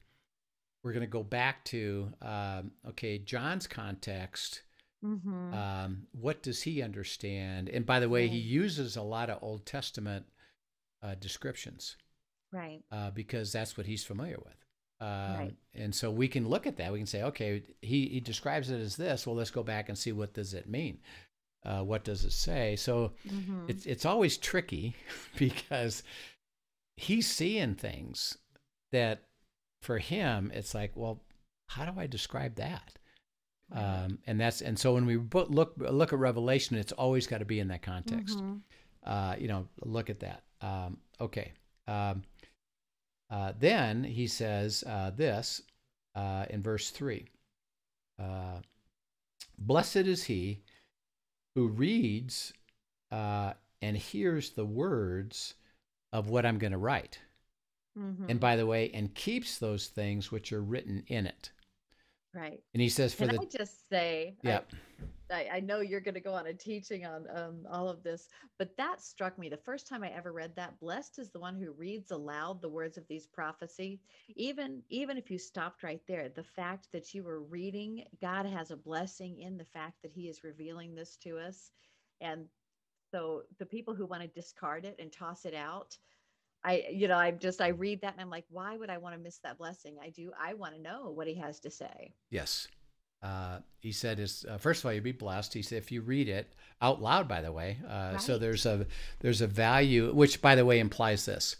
[0.83, 4.61] we're going to go back to um, okay, John's context.
[5.03, 5.53] Mhm.
[5.53, 7.67] Um, what does he understand?
[7.69, 10.25] And by the way, he uses a lot of Old Testament
[11.01, 11.97] uh, descriptions.
[12.51, 12.81] right.
[12.91, 14.55] uh, because that's what he's familiar with.
[15.01, 15.55] Um, Right.
[15.73, 16.93] And so we can look at that.
[16.93, 19.25] We can say, okay, he, he describes it as this.
[19.27, 20.99] Well, let's go back and see what does it mean.
[21.65, 22.75] Uh, what does it say?
[22.77, 23.69] So Mhm.
[23.69, 24.95] it's it's always tricky
[25.37, 26.03] because
[26.95, 28.37] he's seeing things
[28.91, 29.23] that
[29.83, 31.21] for him it's like, well,
[31.69, 32.93] how do I describe that?
[33.71, 37.45] Um, and that's and so when we look look at Revelation, it's always got to
[37.45, 38.61] be in that context Mhm.
[39.03, 40.43] uh, you know, look at that.
[40.61, 41.53] Um, okay.
[41.87, 42.23] Um,
[43.29, 45.61] uh, then he says uh, this
[46.15, 47.25] uh, in verse 3
[48.19, 48.59] uh,
[49.57, 50.61] Blessed is he
[51.55, 52.53] who reads
[53.11, 55.55] uh, and hears the words
[56.11, 57.19] of what I'm going to write.
[57.97, 58.29] Mhm.
[58.29, 61.51] And by the way, and keeps those things which are written in it.
[62.33, 62.63] right.
[62.73, 63.41] And he says, for Can the.
[63.41, 64.61] I just say, I- yeah.
[65.31, 68.27] I, I know you're going to go on a teaching on um, all of this,
[68.59, 70.79] but that struck me the first time I ever read that.
[70.79, 73.99] Blessed is the one who reads aloud the words of these prophecy.
[74.35, 78.71] Even even if you stopped right there, the fact that you were reading, God has
[78.71, 81.71] a blessing in the fact that He is revealing this to us,
[82.21, 82.45] and
[83.11, 85.97] so the people who want to discard it and toss it out.
[86.63, 89.15] I, you know, I'm just, I read that and I'm like, why would I want
[89.15, 89.97] to miss that blessing?
[90.01, 92.13] I do, I want to know what he has to say.
[92.29, 92.67] Yes.
[93.23, 96.01] Uh, he said, "Is uh, first of all, you'd be blessed." He said, "If you
[96.01, 98.85] read it out loud, by the way, uh, so there's a
[99.21, 101.55] there's a value, which by the way implies this.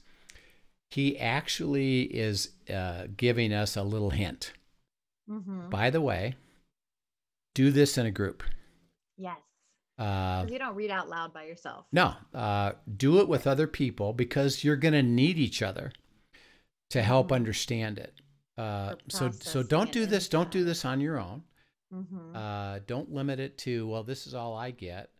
[0.91, 4.51] He actually is uh, giving us a little hint.
[5.29, 5.69] Mm-hmm.
[5.69, 6.35] By the way,
[7.55, 8.43] do this in a group.
[9.17, 9.39] Yes.
[9.97, 11.85] Uh, you don't read out loud by yourself.
[11.91, 15.91] no, uh, do it with other people because you're going to need each other
[16.89, 17.35] to help Mhm.
[17.35, 18.19] understand it.
[18.57, 20.27] Uh, so so don't do this.
[20.29, 21.43] Don't do this on your own.
[21.93, 22.35] Mm-hmm.
[22.35, 25.11] Uh, don't limit it to well, this is all I get.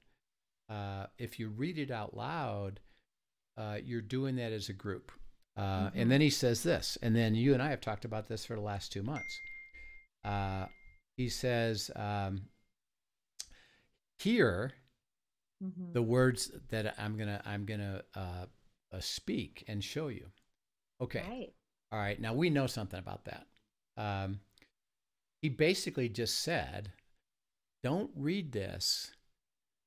[0.69, 2.80] Uh, if you read it out loud,
[3.57, 5.11] uh, you're doing that as a group.
[5.55, 5.91] Uh, Mhm.
[5.95, 8.55] And then he says this, and then you and I have talked about this for
[8.55, 9.39] the last two months.
[10.24, 10.65] Uh,
[11.17, 12.49] he says, um,
[14.24, 14.74] "Hear
[15.61, 15.91] mm-hmm.
[15.93, 18.45] the words that I'm gonna I'm gonna uh,
[18.91, 20.32] uh, speak and show you."
[21.01, 21.53] Okay, Right.
[21.91, 22.19] all right.
[22.19, 23.47] Now we know something about that.
[23.97, 24.39] Um,
[25.41, 26.93] he basically just said,
[27.84, 29.11] "Don't read this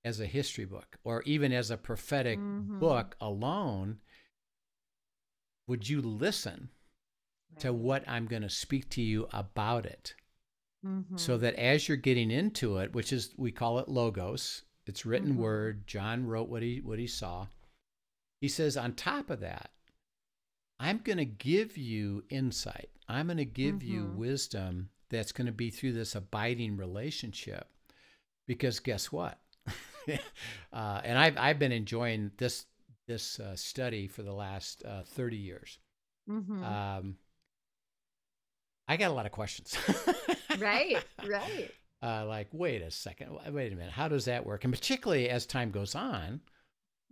[0.05, 2.79] as a history book or even as a prophetic Mhm.
[2.79, 4.01] book alone.
[5.67, 6.71] Would you listen
[7.59, 10.15] to what I'm going to speak to you about it?"
[10.87, 11.19] Mhm.
[11.19, 15.33] so that as you're getting into it which is we call it logos it's written
[15.35, 15.39] Mhm.
[15.39, 17.47] word john wrote what he what he saw
[18.41, 19.71] he says on top of that
[20.79, 24.15] i'm going to give you insight i'm going to give you Mhm.
[24.17, 27.69] wisdom that's going to be through this abiding relationship
[28.47, 29.39] because guess what
[30.73, 32.67] uh, and I've, I've been enjoying this
[33.09, 35.79] this uh, study for the last uh, 30 years
[36.29, 36.63] Mhm.
[36.63, 37.19] um,
[38.89, 39.77] i got a lot of questions
[40.59, 40.97] right.
[41.29, 41.71] Right.
[42.03, 44.65] uh, like, wait a second, wait a minute, how does that work?
[44.65, 46.41] And particularly as time goes on,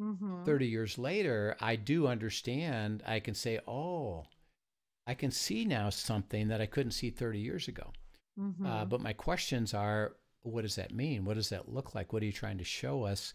[0.00, 0.44] Mm-hmm.
[0.44, 3.02] 30 years later, I do understand.
[3.06, 4.24] I can say, oh,
[5.06, 7.92] I can see now something that I couldn't see 30 years ago.
[8.38, 8.66] Mm-hmm.
[8.66, 11.24] Uh, but my questions are, what does that mean?
[11.24, 12.12] What does that look like?
[12.12, 13.32] What are you trying to show us?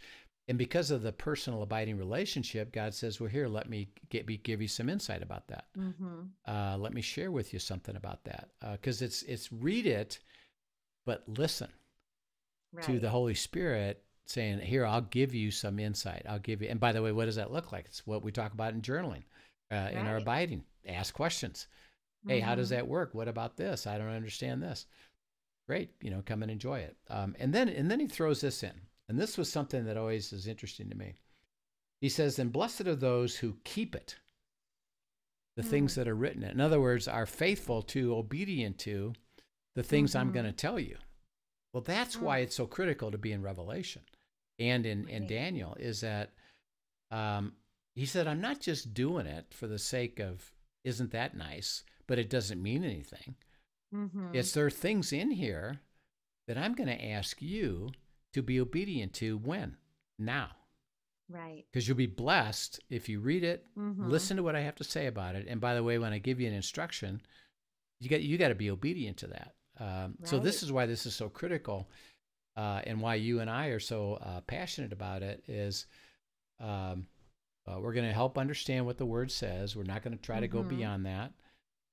[0.50, 4.38] And because of the personal abiding relationship, God says, well, here, let me get, be,
[4.38, 5.66] give you some insight about that.
[5.78, 6.22] Mm-hmm.
[6.46, 8.50] uh, let me share with you something about that.
[8.72, 10.20] Because it's it's read it
[11.06, 11.70] but listen
[12.74, 12.86] Right.
[12.86, 16.24] to the holy spirit saying here i'll give you some insight.
[16.30, 17.86] I'll give you and by the way what does that look like?
[17.86, 19.24] It's what we talk about in journaling
[19.72, 20.64] uh, in our abiding.
[20.88, 21.68] Ask questions.
[22.28, 22.72] Hey how does Mhm.
[22.72, 23.14] that work?
[23.16, 23.88] What about this?
[23.88, 24.86] I don't understand this.
[25.68, 26.96] Great you know come and enjoy it.
[27.08, 28.74] Um, and then and then he throws this in
[29.10, 31.16] and this was something that always is interesting to me
[32.02, 34.16] he says and blessed are those who keep it
[35.58, 35.96] the things Mm.
[35.96, 39.14] that are written in other words are faithful to obedient to
[39.76, 40.34] the things i'm Mhm.
[40.34, 40.98] going to tell you
[41.74, 42.44] well that's why Mm.
[42.44, 44.04] it's so critical to be in revelation
[44.58, 46.34] and in, in daniel is that
[47.12, 47.56] um,
[47.96, 50.54] he said i'm not just doing it for the sake of
[50.84, 53.36] isn't that nice but it doesn't mean anything
[53.94, 54.34] Mhm.
[54.36, 55.82] it's there are things in here
[56.48, 57.92] that i'm going to ask you
[58.34, 59.78] to be obedient to when
[60.18, 60.50] now
[61.30, 61.66] right.
[61.72, 64.10] because you'll be blessed if you read it Mhm.
[64.10, 66.18] listen to what i have to say about it and by the way when i
[66.20, 67.22] give you an instruction
[68.00, 71.06] you got you got to be obedient to that um, so this is why this
[71.06, 71.90] is so critical
[72.58, 75.86] uh, and why you and i are so uh, passionate about it is
[76.60, 77.08] um,
[77.68, 80.40] uh, we're going to help understand what the word says we're not going to try
[80.40, 80.68] to go Mhm.
[80.70, 81.32] beyond that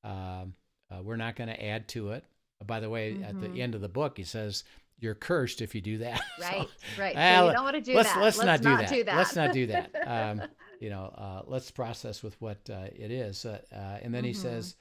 [0.05, 0.55] um,
[0.91, 2.25] uh, we're not going to add to it
[2.61, 3.59] Uh, by the way at the Mhm.
[3.59, 4.65] end of the book he says
[4.99, 6.69] you're cursed if you do that So, Right.
[6.99, 7.15] right.
[7.15, 8.23] So you don't want to do let's- that.
[8.23, 8.89] let's not do that.
[8.89, 9.17] do that.
[9.17, 9.95] Let's not do that.
[10.07, 10.43] Um,
[10.81, 13.45] you know, uh, let's process with what uh, it is.
[13.45, 14.37] Uh, uh, and then he Mhm.
[14.37, 14.77] says,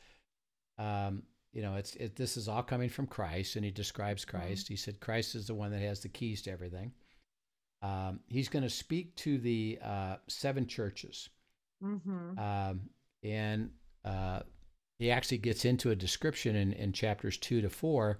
[0.77, 4.37] um, you know, it's it, this is all coming from Christ, and he describes Mm-hmm.
[4.37, 4.67] Christ.
[4.67, 6.91] He said Christ is the one that has the keys to everything.
[7.81, 11.29] Um, he's going to speak to the uh, seven churches,
[11.83, 12.37] mm-hmm.
[12.39, 12.89] um,
[13.23, 13.69] and
[14.03, 14.41] uh,
[14.97, 18.19] he actually gets into a description in, in chapters two to four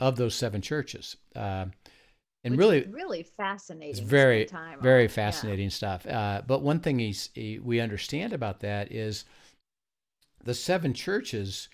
[0.00, 1.16] of those seven churches.
[1.34, 1.72] Um
[2.44, 3.90] and Which really, really fascinating.
[3.90, 5.08] it's very time very on.
[5.08, 5.14] Yeah.
[5.14, 9.24] fascinating stuff uh, but one thing he's, he, we understand about that is
[10.44, 11.68] the seven churches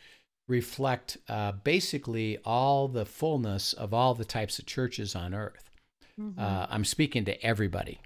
[0.49, 5.68] reflect uh, basically all the fullness of all the types of churches on earth
[6.18, 6.39] Mhm.
[6.39, 7.99] uh, i'm speaking to everybody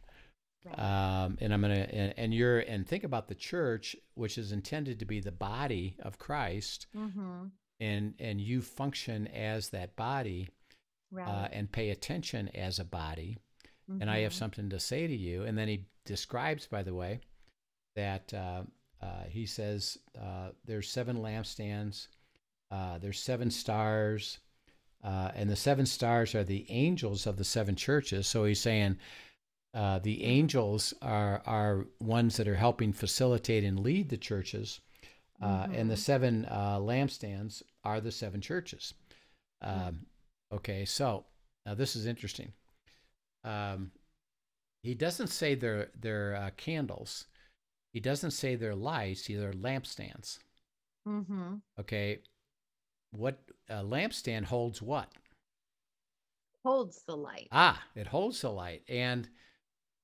[0.65, 0.79] Right.
[1.25, 4.99] um, and i'm gonna and, and you're and think about the church which is intended
[5.01, 7.51] to be the body of christ Mhm.
[7.81, 10.49] And and you function as that body
[11.11, 11.29] Right.
[11.29, 13.39] uh, and pay attention as a body
[14.01, 14.37] and I have Mhm.
[14.37, 15.45] something to say to you.
[15.45, 17.21] And then he describes, by the way,
[17.95, 18.65] that uh,
[19.01, 22.09] uh, he says uh, there's seven lampstands,
[22.73, 24.39] uh, there's seven stars,
[25.05, 28.27] uh, and the seven stars are the angels of the seven churches.
[28.27, 28.99] So he's saying
[29.73, 34.81] uh, the angels are are ones that are helping facilitate and lead the churches,
[35.41, 35.99] uh, and the Mhm.
[35.99, 38.95] seven uh, lampstands are the seven churches.
[39.61, 40.07] Um,
[40.53, 41.27] okay, so
[41.65, 42.53] now this is interesting.
[43.45, 43.93] Um,
[44.83, 47.27] he doesn't say they're they're uh, candles.
[47.93, 49.27] He doesn't say they're lights.
[49.27, 50.39] They're lampstands.
[51.07, 51.63] Mhm.
[51.79, 52.23] Okay,
[53.11, 55.13] what a lampstand holds what?
[56.65, 57.47] holds the light.
[57.53, 58.83] Ah, it holds the light.
[58.89, 59.29] And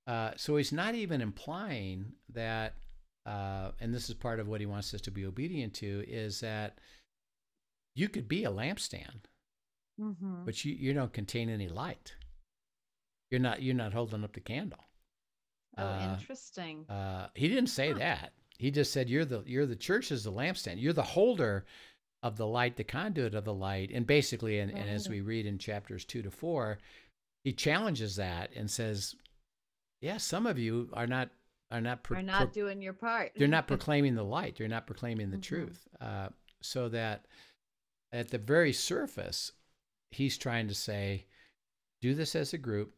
[0.07, 2.74] uh, so he's not even implying that,
[3.27, 6.41] uh, and this is part of what he wants us to be obedient to, is
[6.41, 6.79] that
[7.95, 9.27] you could be a lampstand,
[10.01, 10.45] Mm-hmm.
[10.47, 12.14] but you, you don't contain any light.
[13.31, 14.85] You're not you're not holding up the candle.
[15.77, 16.87] Oh, Uh, interesting.
[16.89, 17.99] Uh, he didn't say Huh.
[17.99, 18.33] that.
[18.59, 20.81] He just said you're the you're the church is the lampstand.
[20.81, 21.66] You're the holder
[22.23, 25.45] of the light, the conduit of the light, and basically, and, and as we read
[25.45, 26.79] in chapters two to four,
[27.45, 29.14] he challenges that and says,
[30.01, 31.31] "Yeah, some of you are not
[31.73, 33.33] are not pro- You're not pro- doing your part.
[33.37, 34.57] they're not proclaiming the light.
[34.57, 35.43] They're not proclaiming the Mhm.
[35.43, 35.89] truth.
[36.01, 36.29] Uh,
[36.61, 37.27] so that
[38.12, 39.53] at the very surface,
[40.11, 41.27] he's trying to say,
[42.01, 42.95] do this as a group,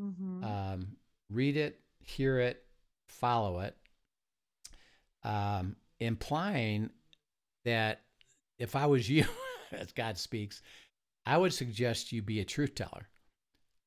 [0.00, 0.42] Mhm.
[0.44, 0.96] um,
[1.30, 2.66] read it, hear it,
[3.08, 3.76] follow it,
[5.22, 6.90] um, implying
[7.64, 8.02] that
[8.58, 9.24] if I was you,
[9.72, 10.62] as God speaks,
[11.26, 13.08] I would suggest you be a truth teller.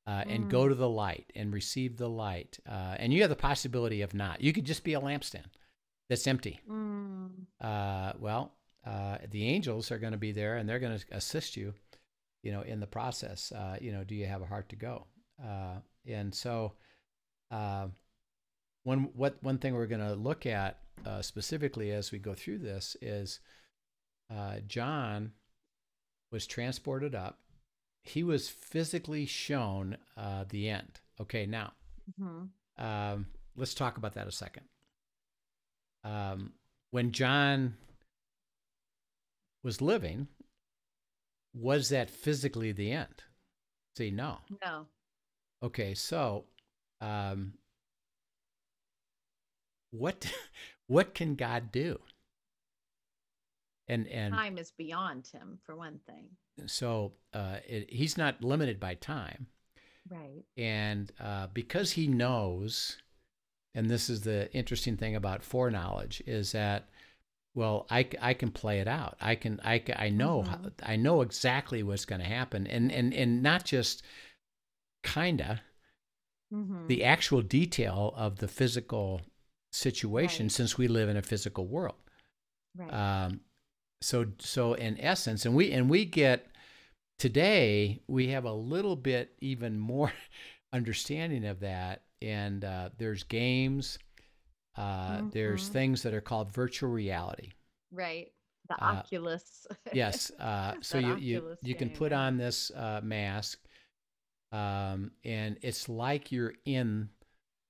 [0.07, 0.69] Uh, and go Mm.
[0.69, 2.57] to the light and receive the light.
[2.65, 4.39] Uh, and you have the possibility of not.
[4.39, 5.51] You could just be a lampstand
[6.07, 6.61] that's empty.
[6.69, 7.45] Mm.
[7.59, 8.53] Uh, well,
[8.85, 11.73] uh, the angels are going to be there and they're going to assist you,
[12.41, 13.51] you know, in the process.
[13.51, 15.07] Uh, you know, do you have a heart to go?
[15.43, 16.71] Uh, and so,
[17.51, 17.87] uh,
[18.83, 22.59] one what one thing we're going to look at uh, specifically as we go through
[22.59, 23.41] this is
[24.33, 25.33] uh, John
[26.31, 27.39] was transported up.
[28.07, 30.99] He was physically shown uh, the end.
[31.19, 31.73] Okay, now
[32.19, 32.49] Mhm.
[32.77, 34.67] um, let's talk about that a second.
[36.03, 36.53] Um,
[36.91, 37.77] when John
[39.63, 40.27] was living,
[41.53, 43.23] was that physically the end?
[43.97, 44.39] See, no.
[44.63, 44.87] No.
[45.61, 46.45] Okay, so
[47.01, 47.53] um,
[49.91, 50.31] what
[50.87, 51.99] what can God do?
[53.87, 56.25] And and Time is beyond him, for one thing.
[56.65, 59.47] so uh, it, he's not limited by time.
[60.09, 60.43] Right.
[60.57, 62.97] And uh, because he knows,
[63.75, 66.89] and this is the interesting thing about foreknowledge, is that,
[67.55, 69.17] well, i, I can play it out.
[69.21, 70.71] I can I, I know how, Mhm.
[70.83, 74.03] I know exactly what's going to happen, and and and not just
[75.03, 75.61] kinda
[76.53, 76.87] Mm-hmm.
[76.87, 79.21] the actual detail of the physical
[79.71, 80.51] situation, Right.
[80.51, 81.95] since we live in a physical world.
[82.75, 82.93] right.
[82.93, 83.41] Um,
[84.01, 86.47] so so in essence, and we and we get
[87.19, 90.11] today we have a little bit even more
[90.73, 93.99] understanding of that, and uh, there's games,
[94.77, 95.71] uh, there's Mhm.
[95.71, 97.53] things that are called virtual reality.
[97.91, 98.31] right.
[98.69, 99.65] The uh, Oculus.
[99.91, 103.59] Yes, uh, so you you Oculus you can put on this uh, mask,
[104.51, 107.09] um, and it's like you're in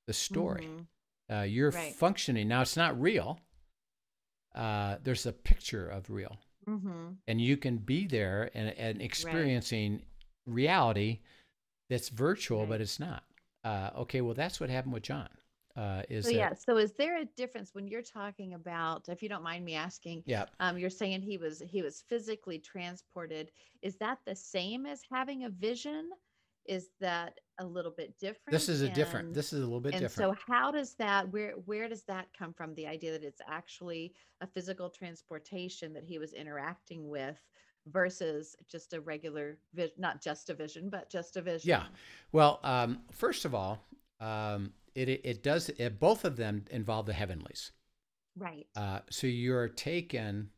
[0.08, 0.68] the story.
[0.68, 0.88] Mhm.
[1.30, 1.96] Uh, you're Right.
[1.96, 2.62] functioning now.
[2.62, 3.40] It's not real.
[4.58, 6.38] Uh, there's a picture of real.
[6.68, 7.16] Mhm.
[7.28, 10.02] and you can be there and, and experiencing
[10.46, 11.20] reality
[11.90, 13.24] that's virtual but it's not
[13.64, 15.30] uh, okay well that's what happened with john
[15.78, 16.54] uh, is So that yeah.
[16.56, 20.24] So is there a difference when you're talking about, if you don't mind me asking,
[20.26, 23.52] yeah um, you're saying he was he was physically transported.
[23.84, 26.10] Is that the same as having a vision?
[26.66, 28.52] Is that a little bit different?
[28.52, 30.38] this is a different this is a little bit and different.
[30.38, 34.14] so how does that where where does that come from the idea that it's actually
[34.42, 37.38] a physical transportation that he was interacting with
[37.88, 41.70] versus just a regular vision not just a vision but just a vision?
[41.70, 41.84] Yeah
[42.32, 43.80] well um, first of all
[44.20, 47.72] um, it, it, it does it, both of them involve the heavenlies.
[48.36, 48.66] Right.
[48.76, 50.50] Uh, so you're taken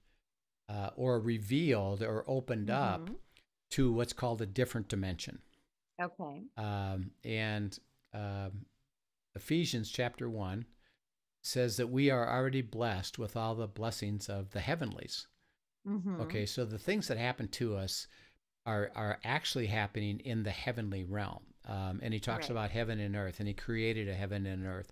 [0.69, 3.15] uh, or revealed or opened up Mhm.
[3.71, 5.39] to what's called a different dimension
[5.99, 7.77] okay Um, and
[8.13, 8.65] um,
[9.35, 10.65] Ephesians chapter 1
[11.41, 15.27] says that we are already blessed with all the blessings of the heavenlies.
[15.85, 16.21] Mhm.
[16.21, 18.07] Okay, so the things that happen to us
[18.65, 21.45] are, are actually happening in the heavenly realm.
[21.65, 22.51] Um, and he talks Right.
[22.51, 24.91] about heaven and earth, and he created a heaven and earth.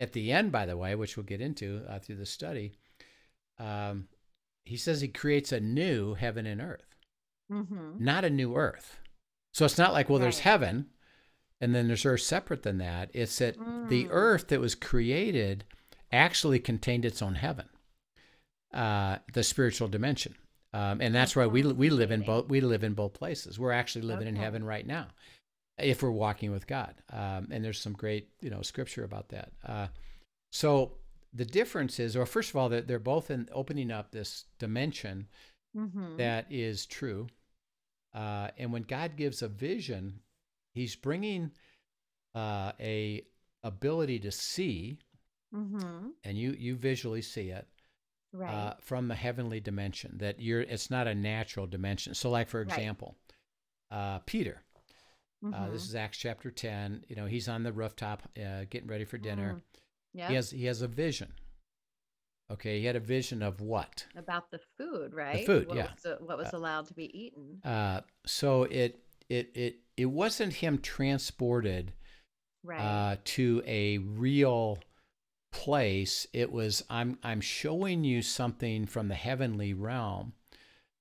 [0.00, 2.72] At the end, by the way, which we'll get into uh, through the study,
[3.58, 4.08] um,
[4.64, 6.96] he says he creates a new heaven and earth
[7.48, 7.98] Mhm.
[7.98, 8.98] not a new earth.
[9.56, 10.90] So it's not like, well, there's heaven
[11.62, 13.08] and then there's earth separate than that.
[13.14, 13.56] It's that
[13.88, 14.08] the Mm.
[14.10, 15.64] earth that was created
[16.12, 17.66] actually contained its own heaven,
[18.74, 20.34] uh, the spiritual dimension.
[20.74, 23.58] Um, and that's why we, we live in both we live in both places.
[23.58, 25.06] We're actually living in heaven right now,
[25.78, 26.94] if we're walking with God.
[27.10, 29.52] Um, and there's some great you know scripture about that.
[29.64, 29.86] Uh,
[30.52, 30.98] so
[31.32, 35.28] the difference is, or first of all, that they're both in opening up this dimension
[35.74, 36.18] Mhm.
[36.18, 37.28] that is true.
[38.16, 40.20] Uh, and when God gives a vision,
[40.74, 41.52] He's bringing
[42.34, 43.22] uh, a
[43.62, 44.98] ability to see,
[45.54, 46.12] Mhm.
[46.24, 47.66] and you you visually see it
[48.32, 50.18] right uh, from the heavenly dimension.
[50.18, 52.14] That you're it's not a natural dimension.
[52.14, 52.68] So, like for Right.
[52.68, 53.16] example,
[53.90, 54.62] uh, Peter.
[55.52, 55.88] Uh, this Mhm.
[55.90, 57.04] is Acts chapter 10.
[57.08, 59.62] You know, he's on the rooftop uh, getting ready for dinner.
[60.12, 60.28] yeah.
[60.28, 61.32] He has he has a vision.
[62.50, 64.06] Okay, he had a vision of what?
[64.16, 65.40] about the food, right?
[65.40, 65.88] The food, what yeah.
[65.94, 67.60] Was, uh, what was allowed to be eaten?
[67.64, 71.92] Uh, so it it it it wasn't him transported
[72.62, 72.80] Right.
[72.80, 74.78] uh, to a real
[75.52, 76.26] place.
[76.32, 80.32] It was I'm I'm showing you something from the heavenly realm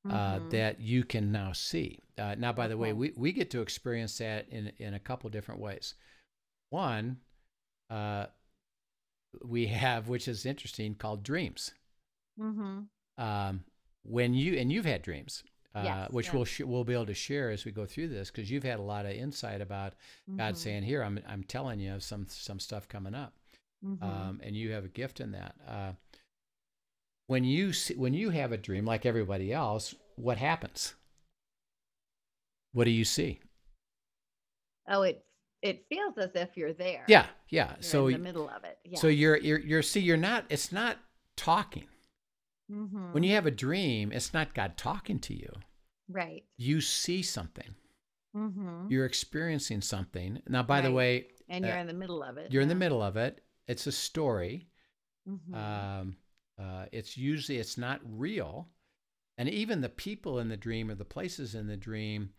[0.09, 0.49] uh, Mhm.
[0.51, 1.99] that you can now see.
[2.17, 5.29] Uh, now, by the way, we, we get to experience that in in a couple
[5.29, 5.95] different ways.
[6.69, 7.17] One,
[7.89, 8.27] uh,
[9.43, 11.73] we have, which is interesting, called dreams.
[12.39, 12.87] Mhm.
[13.17, 13.65] Um,
[14.03, 16.33] when you and you've had dreams, uh, Yes, which yeah.
[16.35, 18.79] we'll sh- we'll be able to share as we go through this, because you've had
[18.79, 19.93] a lot of insight about
[20.35, 20.57] God Mhm.
[20.57, 23.33] saying, "Here, I'm I'm telling you some some stuff coming up."
[23.83, 24.01] Mhm.
[24.01, 25.55] um, and you have a gift in that.
[25.65, 25.93] Uh,
[27.27, 30.95] when you see, when you have a dream, like everybody else, what happens?
[32.71, 33.39] What do you see?
[34.87, 35.25] oh, it
[35.65, 37.03] it feels as if you're there.
[37.07, 37.71] Yeah, yeah.
[37.75, 38.77] You're so in the middle of it.
[38.85, 38.99] Yeah.
[38.99, 40.45] so you're you're you're see you're not.
[40.49, 40.97] It's not
[41.35, 41.87] talking.
[42.71, 43.13] Mhm.
[43.13, 45.51] When you have a dream, it's not God talking to you.
[46.09, 46.43] right.
[46.57, 47.75] You see something.
[48.35, 48.87] Mm-hmm.
[48.89, 50.41] You're experiencing something.
[50.47, 52.51] Now, by the way, And uh, you're in the middle of it.
[52.51, 53.41] you're in the middle of it.
[53.67, 54.67] It's a story.
[55.27, 55.55] Mm-hmm.
[55.55, 56.17] um,
[56.59, 58.69] uh, it's usually it's not real
[59.39, 62.29] and even the people in the dream or the places in the dream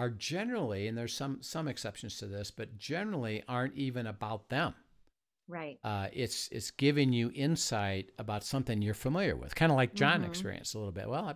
[0.00, 4.72] are generally and there's some some exceptions to this but generally aren't even about them
[5.48, 5.78] right.
[5.84, 10.22] uh, it's it's giving you insight about something you're familiar with kind of like john
[10.22, 10.26] Mhm.
[10.28, 11.26] experienced a little bit well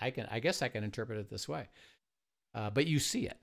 [0.00, 1.68] I, I can i guess i can interpret it this way
[2.54, 3.38] uh, but you see it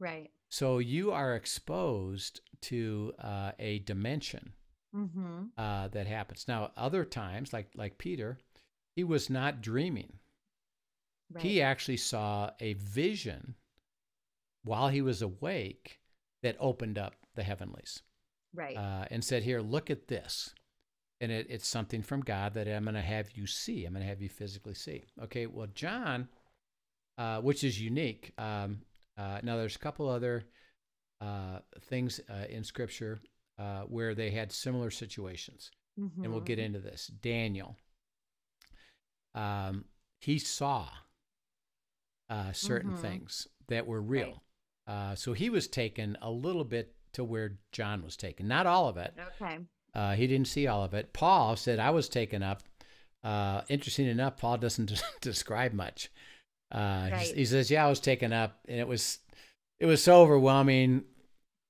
[0.00, 0.30] Right.
[0.48, 4.52] so you are exposed to uh, a dimension
[4.92, 5.42] Mm-hmm.
[5.56, 6.46] uh, that happens.
[6.48, 8.38] Now, other times, like like Peter,
[8.96, 10.18] he was not dreaming.
[11.32, 11.44] Right.
[11.44, 13.54] He actually saw a vision
[14.64, 16.00] while he was awake
[16.42, 18.02] that opened up the heavenlies
[18.54, 18.76] right.
[18.76, 20.54] uh, and said, "Here, look at this."
[21.22, 23.84] And it, it's something from God that I'm going to have you see.
[23.84, 25.04] I'm going to have you physically see.
[25.22, 25.46] Okay.
[25.46, 26.28] Well, John,
[27.18, 28.32] uh, which is unique.
[28.38, 28.80] Um,
[29.18, 30.44] uh, now, there's a couple other
[31.20, 33.20] uh, things uh, in Scripture
[33.58, 36.64] uh, where they had similar situations and we'll get Mhm.
[36.64, 37.08] into this.
[37.08, 37.76] Daniel,
[39.34, 39.84] um,
[40.20, 40.88] he saw
[42.30, 43.00] uh, certain Mhm.
[43.00, 44.42] things that were real.
[44.90, 48.48] Uh, so he was taken a little bit to where John was taken.
[48.48, 49.14] Not all of it.
[49.40, 49.58] Okay.
[49.94, 51.12] Uh, he didn't see all of it.
[51.12, 52.62] Paul said, I was taken up.
[53.22, 56.10] Uh, interesting enough, Paul doesn't describe much.
[56.72, 57.34] Uh, he- Right.
[57.36, 59.18] he, says, "Yeah, I was taken up, and it was,
[59.78, 61.04] it was so overwhelming.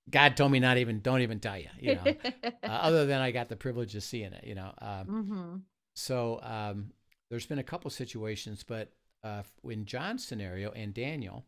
[0.09, 2.03] God told me not even, don't even tell you, you know.
[2.45, 4.73] uh, other than I got the privilege of seeing it, you know.
[4.81, 5.57] Um, mm-hmm.
[5.95, 6.93] so um,
[7.29, 8.93] there's been a couple situations, but
[9.23, 11.45] uh, in John's scenario and Daniel,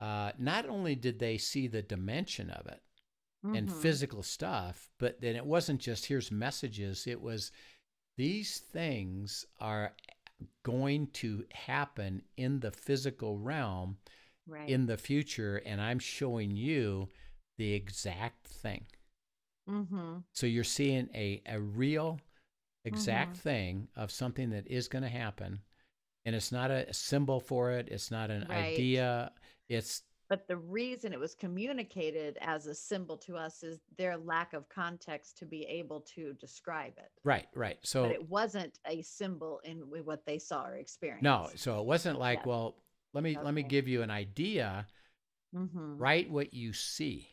[0.00, 2.82] uh, not only did they see the dimension of it
[3.52, 3.70] and Mhm.
[3.70, 7.06] physical stuff, but then it wasn't just here's messages.
[7.06, 7.52] It was
[8.16, 9.94] these things are
[10.62, 13.98] going to happen in the physical realm
[14.46, 14.68] Right.
[14.68, 17.08] in the future, and I'm showing you
[17.58, 18.86] the exact thing.
[19.68, 20.18] mm-hmm.
[20.32, 22.20] So you're seeing a, a real
[22.84, 23.40] exact Mhm.
[23.42, 25.60] thing of something that is going to happen.
[26.24, 27.88] And it's not a symbol for it.
[27.90, 28.78] It's not an Right.
[28.78, 29.32] idea.
[29.70, 34.52] It's But the reason it was communicated as a symbol to us is their lack
[34.52, 37.10] of context to be able to describe it.
[37.24, 37.78] right, right.
[37.82, 41.22] So but it wasn't a symbol in what they saw or experienced.
[41.24, 42.46] no, so it wasn't like, Yes.
[42.46, 42.76] well,
[43.14, 44.86] let me let me give you an idea.
[45.54, 45.96] Mm-hmm.
[45.98, 47.28] Write what you see.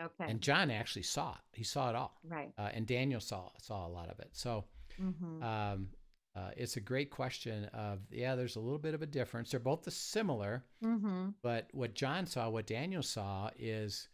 [0.00, 0.24] Okay.
[0.30, 1.56] And John actually saw it.
[1.58, 2.18] He saw it all.
[2.24, 2.50] right.
[2.58, 4.30] Uh, and Daniel saw saw a lot of it.
[4.32, 4.64] So
[5.00, 5.42] Mm-hmm.
[5.42, 5.88] um,
[6.34, 7.66] uh, it's a great question.
[7.66, 9.50] Of yeah, there's a little bit of a difference.
[9.50, 10.64] They're both the similar.
[10.84, 11.30] mm-hmm.
[11.42, 14.08] But what John saw, what Daniel saw is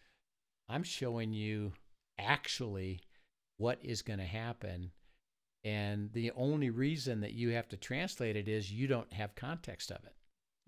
[0.68, 1.72] I'm showing you
[2.18, 3.00] actually
[3.58, 4.90] what is going to happen.
[5.64, 9.90] And the only reason that you have to translate it is you don't have context
[9.90, 10.14] of it.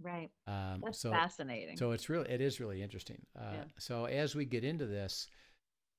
[0.02, 0.30] Right.
[0.46, 1.76] Um, That's so, fascinating.
[1.76, 3.18] so it's really, it is really interesting.
[3.38, 3.64] Uh, Yeah.
[3.78, 5.28] So as we get into this,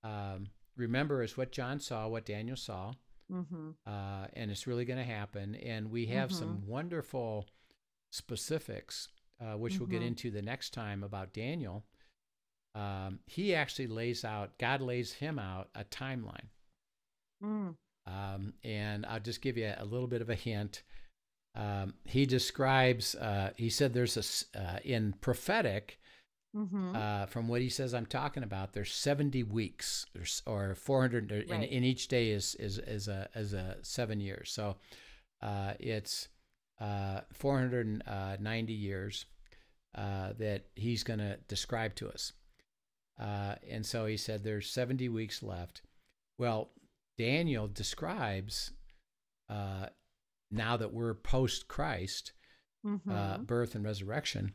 [0.03, 2.93] um, remember is what John saw, what Daniel saw,
[3.31, 3.69] mm-hmm.
[3.85, 5.55] uh, and it's really going to happen.
[5.55, 7.47] And we have some wonderful
[8.11, 9.07] specifics,
[9.39, 10.07] uh, which we'll get Mhm.
[10.07, 11.85] into the next time about Daniel.
[12.75, 16.49] Um, he actually lays out, God lays him out a timeline.
[17.43, 17.75] Mm.
[18.05, 20.83] Um, and I'll just give you a little bit of a hint.
[21.55, 25.99] Um, he describes, uh, he said there's a, uh, in prophetic,
[26.55, 26.95] Mm-hmm.
[26.95, 31.49] uh, from what he says I'm talking about, there's 70 weeks there's, or 400, and,
[31.49, 31.69] Right.
[31.71, 34.51] and each day is, is, is a, is a seven years.
[34.51, 34.75] So
[35.41, 36.27] uh, it's
[36.79, 39.25] uh, 490 years.
[39.93, 42.31] uh, that he's going to describe to us.
[43.19, 45.81] Uh, and so he said there's 70 weeks left.
[46.37, 46.69] Well,
[47.17, 48.71] Daniel describes
[49.49, 49.87] uh,
[50.49, 52.31] now that we're post Christ,
[52.85, 53.01] Mhm.
[53.09, 54.53] uh, birth and resurrection,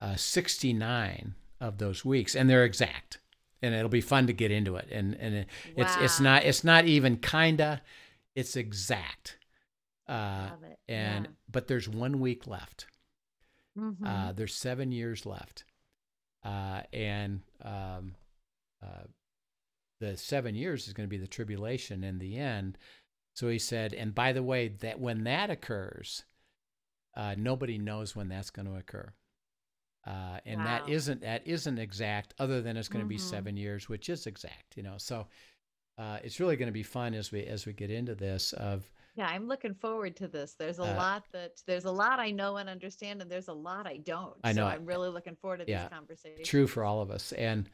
[0.00, 3.18] uh, 69 of those weeks, and they're exact.
[3.62, 4.88] And it'll be fun to get into it.
[4.92, 7.80] And and it, it's it's not it's not even kinda,
[8.34, 9.38] it's exact.
[10.08, 10.78] Uh, Love it.
[10.88, 12.86] and but there's one week left.
[13.74, 13.82] yeah.
[13.82, 13.96] Mhm.
[14.06, 15.64] Uh, there's seven years left,
[16.44, 18.14] uh, and um,
[18.82, 19.04] uh,
[20.00, 22.76] the seven years is going to be the tribulation in the end.
[23.34, 26.24] So he said, and by the way, that when that occurs,
[27.16, 29.12] uh, nobody knows when that's going to occur,
[30.06, 30.88] uh, and that Wow.
[30.88, 33.18] isn't that isn't exact, other than it's going to be Mhm.
[33.18, 34.98] seven years, which is exact, you know.
[34.98, 35.26] So
[35.98, 38.90] uh, it's really going to be fun as we as we get into this of
[39.14, 40.54] yeah, I'm looking forward to this.
[40.58, 43.52] There's a Uh, lot that there's a lot I know and understand, and there's a
[43.54, 44.36] lot I don't.
[44.44, 44.66] I know So.
[44.66, 45.82] I'm really looking forward to Yeah.
[45.82, 46.48] these conversations.
[46.48, 47.68] true for all of us and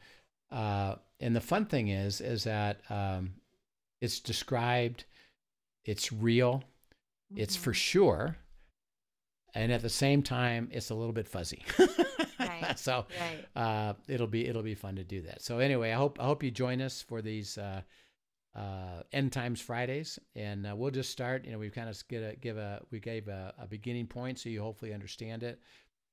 [0.51, 3.33] uh and the fun thing is is that um
[4.01, 5.05] it's described
[5.85, 6.63] it's real
[7.35, 7.75] it's for Mhm.
[7.75, 8.37] sure
[9.53, 11.63] and at the same time it's a little bit fuzzy
[12.39, 12.77] Right.
[12.77, 13.45] so Right.
[13.55, 16.43] uh it'll be it'll be fun to do that so anyway i hope i hope
[16.43, 17.81] you join us for these uh
[18.55, 22.21] uh end times fridays and uh, we'll just start you know we've kind of get
[22.23, 25.59] a give a we gave a, a beginning point so you hopefully understand it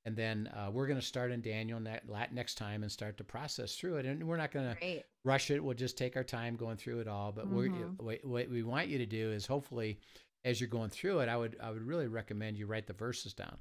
[0.06, 2.00] and then uh, we're going to start in daniel ne-
[2.32, 5.62] next time and start to process through it and we're not going to rush it.
[5.62, 7.30] We'll just take our time going through it all.
[7.30, 8.00] But we're, Mhm.
[8.00, 9.98] what, what we want you to do is hopefully,
[10.44, 13.34] as you're going through it, I would I would really recommend you write the verses
[13.34, 13.56] down,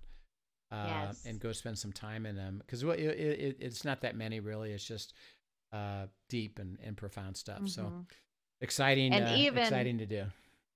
[0.71, 1.25] uh, Yes.
[1.25, 4.71] and go spend some time in them because it, it, it's not that many really.
[4.71, 5.13] It's just
[5.73, 7.67] uh, deep and, and profound stuff.
[7.67, 8.05] So Mhm.
[8.61, 10.25] exciting, And uh, even- exciting to do.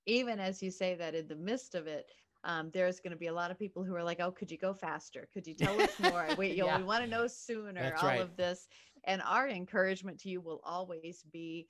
[0.06, 2.10] even as you say that in the midst of it
[2.46, 4.58] um, there's going to be a lot of people who are like oh could you
[4.58, 6.78] go faster could you tell us more wait you know, Yeah.
[6.78, 8.20] we want to know sooner That's all right.
[8.20, 8.68] of this
[9.06, 11.68] and our encouragement to you will always be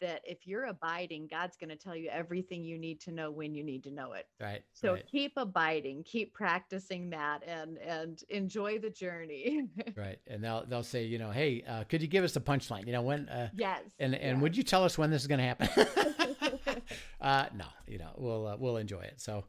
[0.00, 3.54] that if you're abiding god's going to tell you everything you need to know when
[3.54, 4.62] you need to know it Right.
[4.72, 5.06] so right.
[5.06, 10.18] keep abiding keep practicing that and and enjoy the journey Right.
[10.26, 12.86] And they'll they'll say, you know, hey, uh, could you give us a punchline?
[12.86, 14.42] You know, when uh, yes and and yeah.
[14.42, 15.68] would you tell us when this is going to happen?
[17.20, 19.20] uh, no, you know, we'll uh, we'll enjoy it.
[19.20, 19.44] So,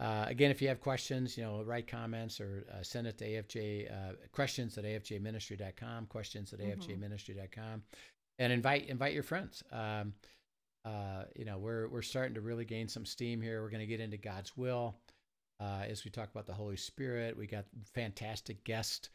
[0.00, 3.24] uh, again, if you have questions, you know, write comments or uh, send it to
[3.28, 6.76] AFJ uh, questions at afjministry.com, questions at Mhm.
[6.78, 7.82] afjministry.com,
[8.38, 9.62] and invite invite your friends.
[9.72, 10.14] Um,
[10.84, 13.62] uh, you know, we're we're starting to really gain some steam here.
[13.62, 14.96] We're going to get into God's will
[15.60, 17.36] uh, as we talk about the Holy Spirit.
[17.36, 19.10] We got fantastic guests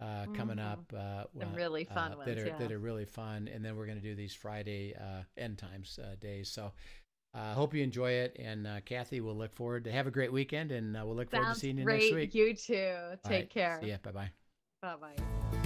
[0.00, 0.72] uh, coming Mhm.
[0.72, 0.92] up.
[0.94, 3.48] Uh, Some uh, really fun uh, ones, that are that are really fun.
[3.48, 6.48] And then we're going to do these Friday uh, end times uh, days.
[6.48, 6.72] So.
[7.34, 10.10] I uh, hope you enjoy it, and uh, Kathy, we'll look forward to have a
[10.10, 12.34] great weekend, and uh, we'll look forward to seeing you great next week.
[12.34, 13.98] you too All take right, care See ya.
[14.02, 14.30] Bye bye.
[14.80, 15.65] bye bye